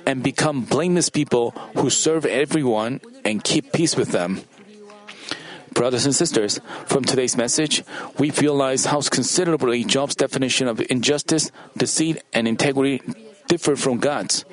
and 0.06 0.22
become 0.22 0.64
blameless 0.64 1.08
people 1.08 1.50
who 1.76 1.90
serve 1.90 2.26
everyone 2.26 3.00
and 3.24 3.44
keep 3.44 3.72
peace 3.72 3.96
with 3.96 4.10
them. 4.12 4.42
Brothers 5.72 6.04
and 6.04 6.14
sisters, 6.14 6.60
from 6.86 7.04
today's 7.04 7.36
message, 7.36 7.82
we 8.18 8.30
realize 8.30 8.86
how 8.86 9.00
considerably 9.02 9.82
Job's 9.82 10.14
definition 10.14 10.68
of 10.68 10.80
injustice, 10.88 11.50
deceit, 11.76 12.22
and 12.32 12.46
integrity 12.46 13.02
differ 13.48 13.74
from 13.74 13.98
God's. 13.98 14.44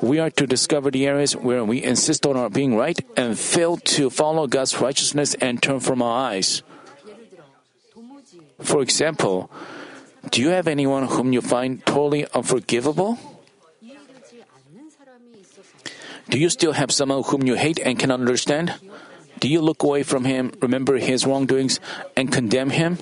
We 0.00 0.18
are 0.18 0.30
to 0.30 0.46
discover 0.46 0.90
the 0.90 1.06
areas 1.06 1.36
where 1.36 1.64
we 1.64 1.82
insist 1.82 2.26
on 2.26 2.36
our 2.36 2.48
being 2.48 2.76
right 2.76 2.98
and 3.16 3.38
fail 3.38 3.76
to 3.96 4.10
follow 4.10 4.46
God's 4.46 4.80
righteousness 4.80 5.34
and 5.34 5.62
turn 5.62 5.80
from 5.80 6.00
our 6.00 6.30
eyes. 6.32 6.62
For 8.60 8.80
example, 8.80 9.50
do 10.30 10.40
you 10.40 10.48
have 10.48 10.66
anyone 10.66 11.06
whom 11.06 11.32
you 11.32 11.42
find 11.42 11.84
totally 11.84 12.26
unforgivable? 12.32 13.18
Do 16.28 16.38
you 16.38 16.48
still 16.48 16.72
have 16.72 16.90
someone 16.90 17.22
whom 17.24 17.46
you 17.46 17.54
hate 17.54 17.78
and 17.78 17.98
cannot 17.98 18.20
understand? 18.20 18.74
Do 19.40 19.48
you 19.48 19.60
look 19.60 19.82
away 19.82 20.02
from 20.02 20.24
him, 20.24 20.52
remember 20.60 20.98
his 20.98 21.26
wrongdoings, 21.26 21.80
and 22.16 22.32
condemn 22.32 22.70
him? 22.70 22.98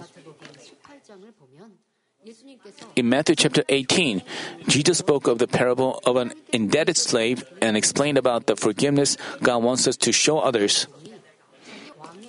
In 2.94 3.08
Matthew 3.08 3.34
chapter 3.34 3.64
18, 3.68 4.22
Jesus 4.68 4.98
spoke 4.98 5.26
of 5.26 5.38
the 5.38 5.48
parable 5.48 6.00
of 6.04 6.16
an 6.16 6.32
indebted 6.52 6.96
slave 6.96 7.44
and 7.60 7.76
explained 7.76 8.18
about 8.18 8.46
the 8.46 8.56
forgiveness 8.56 9.16
God 9.42 9.62
wants 9.62 9.86
us 9.86 9.96
to 9.98 10.12
show 10.12 10.38
others. 10.38 10.86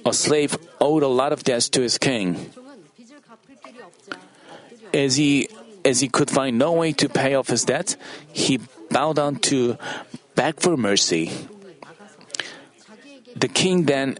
A 0.05 0.13
slave 0.13 0.57
owed 0.81 1.03
a 1.03 1.07
lot 1.07 1.31
of 1.31 1.43
debts 1.43 1.69
to 1.69 1.81
his 1.81 1.97
king. 1.97 2.51
As 4.93 5.15
he, 5.15 5.49
as 5.85 6.01
he 6.01 6.07
could 6.07 6.29
find 6.29 6.57
no 6.57 6.73
way 6.73 6.93
to 6.93 7.09
pay 7.09 7.35
off 7.35 7.47
his 7.47 7.63
debts, 7.63 7.97
he 8.31 8.59
bowed 8.89 9.15
down 9.17 9.37
to 9.51 9.77
beg 10.35 10.59
for 10.59 10.77
mercy. 10.77 11.31
The 13.35 13.47
king 13.47 13.83
then 13.83 14.17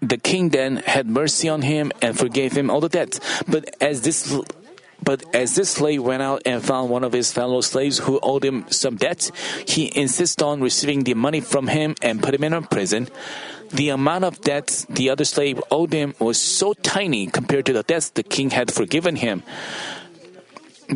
the 0.00 0.16
king 0.16 0.50
then 0.50 0.76
had 0.78 1.06
mercy 1.06 1.48
on 1.48 1.62
him 1.62 1.92
and 2.02 2.18
forgave 2.18 2.52
him 2.56 2.70
all 2.70 2.80
the 2.80 2.88
debts. 2.88 3.20
But 3.46 3.76
as 3.80 4.02
this 4.02 4.34
but 5.02 5.24
as 5.34 5.54
this 5.54 5.70
slave 5.70 6.02
went 6.02 6.22
out 6.22 6.42
and 6.44 6.62
found 6.62 6.90
one 6.90 7.04
of 7.04 7.12
his 7.12 7.32
fellow 7.32 7.60
slaves 7.60 7.98
who 7.98 8.18
owed 8.22 8.44
him 8.44 8.66
some 8.68 8.96
debts, 8.96 9.32
he 9.66 9.90
insisted 9.94 10.44
on 10.44 10.60
receiving 10.60 11.04
the 11.04 11.14
money 11.14 11.40
from 11.40 11.68
him 11.68 11.94
and 12.02 12.22
put 12.22 12.34
him 12.34 12.44
in 12.44 12.62
prison. 12.64 13.08
The 13.70 13.90
amount 13.90 14.24
of 14.24 14.40
debts 14.40 14.86
the 14.88 15.10
other 15.10 15.24
slave 15.24 15.62
owed 15.70 15.92
him 15.92 16.14
was 16.18 16.40
so 16.40 16.72
tiny 16.72 17.26
compared 17.26 17.66
to 17.66 17.72
the 17.72 17.82
debts 17.82 18.10
the 18.10 18.22
king 18.22 18.50
had 18.50 18.72
forgiven 18.72 19.16
him. 19.16 19.42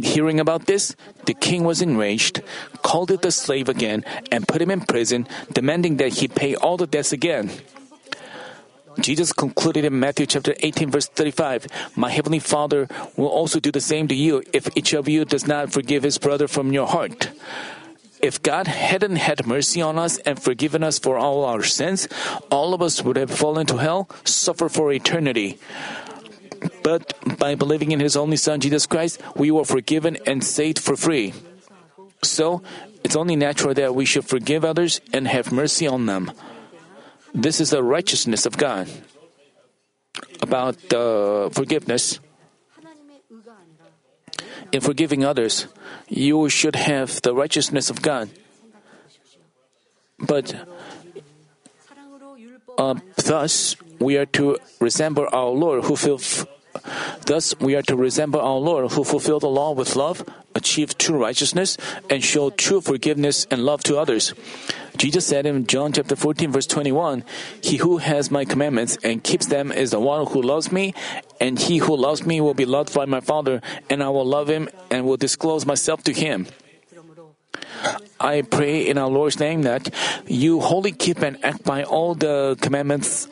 Hearing 0.01 0.41
about 0.41 0.67
this, 0.67 0.97
the 1.27 1.35
king 1.35 1.65
was 1.65 1.83
enraged, 1.83 2.43
called 2.83 3.11
it 3.11 3.21
the 3.21 3.31
slave 3.31 3.69
again, 3.69 4.05
and 4.31 4.49
put 4.49 4.63
him 4.63 4.71
in 4.71 4.81
prison, 4.81 5.29
demanding 5.53 5.99
that 5.99 6.15
he 6.15 6.29
pay 6.29 6.55
all 6.55 6.77
the 6.77 6.87
debts 6.87 7.13
again. 7.13 7.51
Jesus 9.01 9.33
concluded 9.33 9.85
in 9.85 9.99
Matthew 9.99 10.27
chapter 10.27 10.55
18 10.61 10.91
verse 10.91 11.09
35, 11.09 11.67
My 11.97 12.11
heavenly 12.11 12.39
Father 12.39 12.89
will 13.17 13.29
also 13.29 13.61
do 13.61 13.73
the 13.73 13.81
same 13.81 14.09
to 14.09 14.15
you 14.15 14.43
if 14.53 14.75
each 14.77 14.93
of 14.93 15.09
you 15.09 15.25
does 15.25 15.47
not 15.47 15.73
forgive 15.73 16.03
his 16.03 16.19
brother 16.19 16.49
from 16.49 16.73
your 16.73 16.87
heart. 16.87 17.31
If 18.21 18.41
God 18.41 18.69
hadn't 18.69 19.17
had 19.17 19.47
mercy 19.47 19.83
on 19.83 19.99
us 19.99 20.19
and 20.19 20.41
forgiven 20.41 20.85
us 20.85 20.99
for 20.99 21.19
all 21.19 21.45
our 21.45 21.65
sins, 21.65 22.07
all 22.51 22.73
of 22.73 22.81
us 22.81 23.03
would 23.03 23.17
have 23.17 23.31
fallen 23.31 23.67
to 23.67 23.79
hell, 23.79 24.09
suffer 24.25 24.69
for 24.69 24.93
eternity. 24.93 25.59
But 26.83 27.15
by 27.39 27.55
believing 27.55 27.93
in 27.93 28.01
His 28.01 28.17
only 28.17 28.37
Son, 28.37 28.61
Jesus 28.61 28.87
Christ, 28.87 29.21
we 29.37 29.51
were 29.51 29.65
forgiven 29.65 30.19
and 30.27 30.43
saved 30.43 30.79
for 30.79 30.97
free. 30.97 31.33
So, 32.23 32.63
it's 33.03 33.17
only 33.17 33.37
natural 33.37 33.75
that 33.75 33.95
we 33.95 34.05
should 34.05 34.25
forgive 34.25 34.65
others 34.65 35.01
and 35.13 35.27
have 35.27 35.53
mercy 35.53 35.87
on 35.87 36.07
them. 36.07 36.31
This 37.35 37.61
is 37.61 37.71
the 37.71 37.83
righteousness 37.83 38.47
of 38.47 38.57
God. 38.57 38.89
About 40.41 40.77
uh, 40.93 41.49
forgiveness, 41.51 42.21
in 44.71 44.81
forgiving 44.81 45.25
others, 45.25 45.67
you 46.09 46.49
should 46.49 46.77
have 46.77 47.23
the 47.23 47.35
righteousness 47.35 47.91
of 47.91 48.03
God. 48.03 48.29
But 50.19 50.55
uh, 52.79 52.95
thus, 53.17 53.77
we 53.99 54.17
are 54.17 54.27
to 54.37 54.59
resemble 54.81 55.29
our 55.33 55.51
Lord 55.51 55.85
who, 55.85 55.95
fulf- 55.95 56.47
Thus, 57.27 57.55
we 57.61 57.75
are 57.75 57.83
to 57.83 57.97
resemble 57.97 58.41
our 58.41 58.59
Lord 58.59 58.93
who 58.93 59.05
fulfilled 59.05 59.43
the 59.43 59.49
law 59.49 59.73
with 59.73 59.97
love, 59.97 60.25
achieved 60.55 60.99
true 60.99 61.21
righteousness, 61.21 61.77
and 62.11 62.23
showed 62.23 62.59
true 62.59 62.81
forgiveness 62.81 63.47
and 63.51 63.65
love 63.65 63.83
to 63.85 63.99
others. 63.99 64.35
Jesus 64.97 65.27
said 65.27 65.47
in 65.47 65.67
John 65.67 65.93
chapter 65.93 66.17
14 66.17 66.53
verse 66.53 66.67
21, 66.67 67.25
He 67.63 67.77
who 67.77 67.99
has 67.99 68.31
my 68.31 68.45
commandments 68.45 68.99
and 69.03 69.23
keeps 69.23 69.47
them 69.47 69.73
is 69.73 69.93
the 69.93 70.01
one 70.01 70.27
who 70.27 70.43
loves 70.43 70.71
me, 70.71 70.95
and 71.41 71.59
he 71.59 71.79
who 71.79 71.97
loves 71.97 72.27
me 72.27 72.41
will 72.41 72.55
be 72.55 72.67
loved 72.67 72.93
by 72.95 73.07
my 73.07 73.21
Father, 73.21 73.63
and 73.89 74.03
I 74.03 74.09
will 74.09 74.27
love 74.27 74.49
him 74.49 74.69
and 74.91 75.07
will 75.07 75.17
disclose 75.17 75.65
myself 75.65 76.03
to 76.05 76.13
him. 76.13 76.47
I 78.21 78.43
pray 78.43 78.87
in 78.87 78.99
our 78.99 79.09
Lord's 79.09 79.41
name 79.41 79.63
that 79.63 79.91
you 80.27 80.61
wholly 80.61 80.93
keep 80.93 81.23
and 81.23 81.43
act 81.45 81.65
by 81.65 81.83
all 81.83 82.15
the 82.15 82.57
commandments 82.61 83.29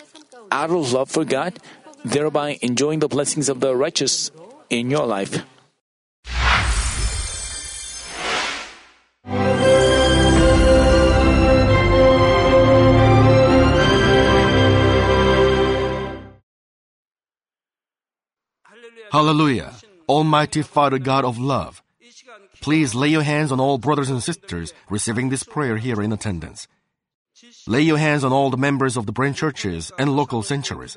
out 0.51 0.71
of 0.71 0.93
love 0.93 1.11
for 1.11 1.25
God 1.25 1.59
thereby 2.05 2.59
enjoying 2.63 3.01
the 3.01 3.09
blessings 3.09 3.49
of 3.49 3.61
the 3.61 3.75
righteous 3.75 4.31
in 4.69 4.91
your 4.91 5.07
life. 5.07 5.43
Hallelujah. 19.13 19.75
Almighty 20.09 20.63
Father 20.63 20.99
God 20.99 21.25
of 21.25 21.37
love, 21.37 21.83
please 22.61 22.95
lay 22.95 23.09
your 23.09 23.23
hands 23.23 23.51
on 23.51 23.59
all 23.59 23.77
brothers 23.77 24.09
and 24.09 24.23
sisters 24.23 24.73
receiving 24.89 25.31
this 25.31 25.43
prayer 25.43 25.79
here 25.79 26.01
in 26.01 26.13
attendance. 26.13 26.69
Lay 27.67 27.81
your 27.83 27.99
hands 27.99 28.23
on 28.23 28.33
all 28.33 28.51
the 28.51 28.57
members 28.57 28.97
of 28.97 29.07
the 29.07 29.13
branch 29.13 29.39
churches 29.39 29.91
and 29.99 30.15
local 30.15 30.43
sanctuaries, 30.43 30.97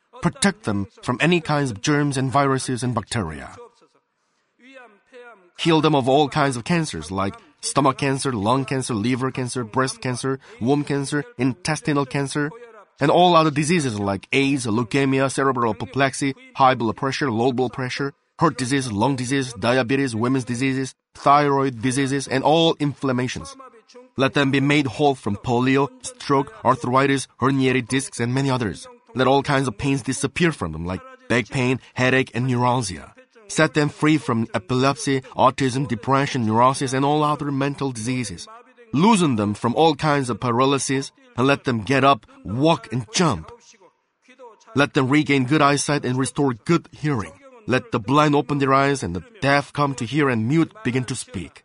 Protect 0.21 0.63
them 0.63 0.87
from 1.01 1.17
any 1.19 1.41
kinds 1.41 1.71
of 1.71 1.81
germs 1.81 2.17
and 2.17 2.31
viruses 2.31 2.83
and 2.83 2.93
bacteria. 2.93 3.55
Heal 5.57 5.81
them 5.81 5.95
of 5.95 6.09
all 6.09 6.29
kinds 6.29 6.55
of 6.55 6.63
cancers 6.63 7.11
like 7.11 7.35
stomach 7.61 7.97
cancer, 7.97 8.31
lung 8.31 8.65
cancer, 8.65 8.93
liver 8.93 9.31
cancer, 9.31 9.63
breast 9.63 10.01
cancer, 10.01 10.39
womb 10.59 10.83
cancer, 10.83 11.23
intestinal 11.37 12.05
cancer, 12.05 12.51
and 12.99 13.11
all 13.11 13.35
other 13.35 13.51
diseases 13.51 13.99
like 13.99 14.27
AIDS, 14.31 14.65
leukemia, 14.65 15.31
cerebral 15.31 15.71
apoplexy, 15.73 16.33
high 16.55 16.75
blood 16.75 16.97
pressure, 16.97 17.31
low 17.31 17.51
blood 17.51 17.73
pressure, 17.73 18.13
heart 18.39 18.57
disease, 18.57 18.91
lung 18.91 19.15
disease, 19.15 19.53
diabetes, 19.53 20.15
women's 20.15 20.45
diseases, 20.45 20.93
thyroid 21.15 21.81
diseases, 21.81 22.27
and 22.27 22.43
all 22.43 22.75
inflammations. 22.79 23.55
Let 24.17 24.33
them 24.33 24.51
be 24.51 24.59
made 24.59 24.87
whole 24.87 25.15
from 25.15 25.35
polio, 25.35 25.89
stroke, 26.05 26.53
arthritis, 26.65 27.27
herniated 27.39 27.87
discs, 27.87 28.19
and 28.19 28.33
many 28.33 28.49
others. 28.49 28.87
Let 29.15 29.27
all 29.27 29.43
kinds 29.43 29.67
of 29.67 29.77
pains 29.77 30.01
disappear 30.01 30.51
from 30.51 30.71
them, 30.71 30.85
like 30.85 31.01
back 31.29 31.49
pain, 31.49 31.79
headache, 31.93 32.31
and 32.33 32.47
neuralgia. 32.47 33.13
Set 33.47 33.73
them 33.73 33.89
free 33.89 34.17
from 34.17 34.47
epilepsy, 34.53 35.21
autism, 35.35 35.87
depression, 35.87 36.45
neurosis, 36.45 36.93
and 36.93 37.03
all 37.03 37.23
other 37.23 37.51
mental 37.51 37.91
diseases. 37.91 38.47
Loosen 38.93 39.35
them 39.35 39.53
from 39.53 39.75
all 39.75 39.95
kinds 39.95 40.29
of 40.29 40.39
paralysis 40.39 41.11
and 41.35 41.47
let 41.47 41.63
them 41.63 41.81
get 41.81 42.03
up, 42.03 42.25
walk, 42.43 42.91
and 42.93 43.05
jump. 43.13 43.51
Let 44.75 44.93
them 44.93 45.09
regain 45.09 45.45
good 45.45 45.61
eyesight 45.61 46.05
and 46.05 46.17
restore 46.17 46.53
good 46.53 46.87
hearing. 46.91 47.33
Let 47.67 47.91
the 47.91 47.99
blind 47.99 48.35
open 48.35 48.59
their 48.59 48.73
eyes 48.73 49.03
and 49.03 49.15
the 49.15 49.23
deaf 49.41 49.73
come 49.73 49.95
to 49.95 50.05
hear 50.05 50.29
and 50.29 50.47
mute 50.47 50.73
begin 50.83 51.03
to 51.05 51.15
speak. 51.15 51.63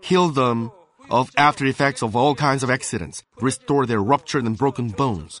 Heal 0.00 0.28
them 0.28 0.70
of 1.10 1.30
after 1.36 1.66
effects 1.66 2.02
of 2.02 2.14
all 2.14 2.34
kinds 2.34 2.62
of 2.62 2.70
accidents. 2.70 3.22
Restore 3.40 3.86
their 3.86 4.02
ruptured 4.02 4.44
and 4.44 4.56
broken 4.56 4.90
bones. 4.90 5.40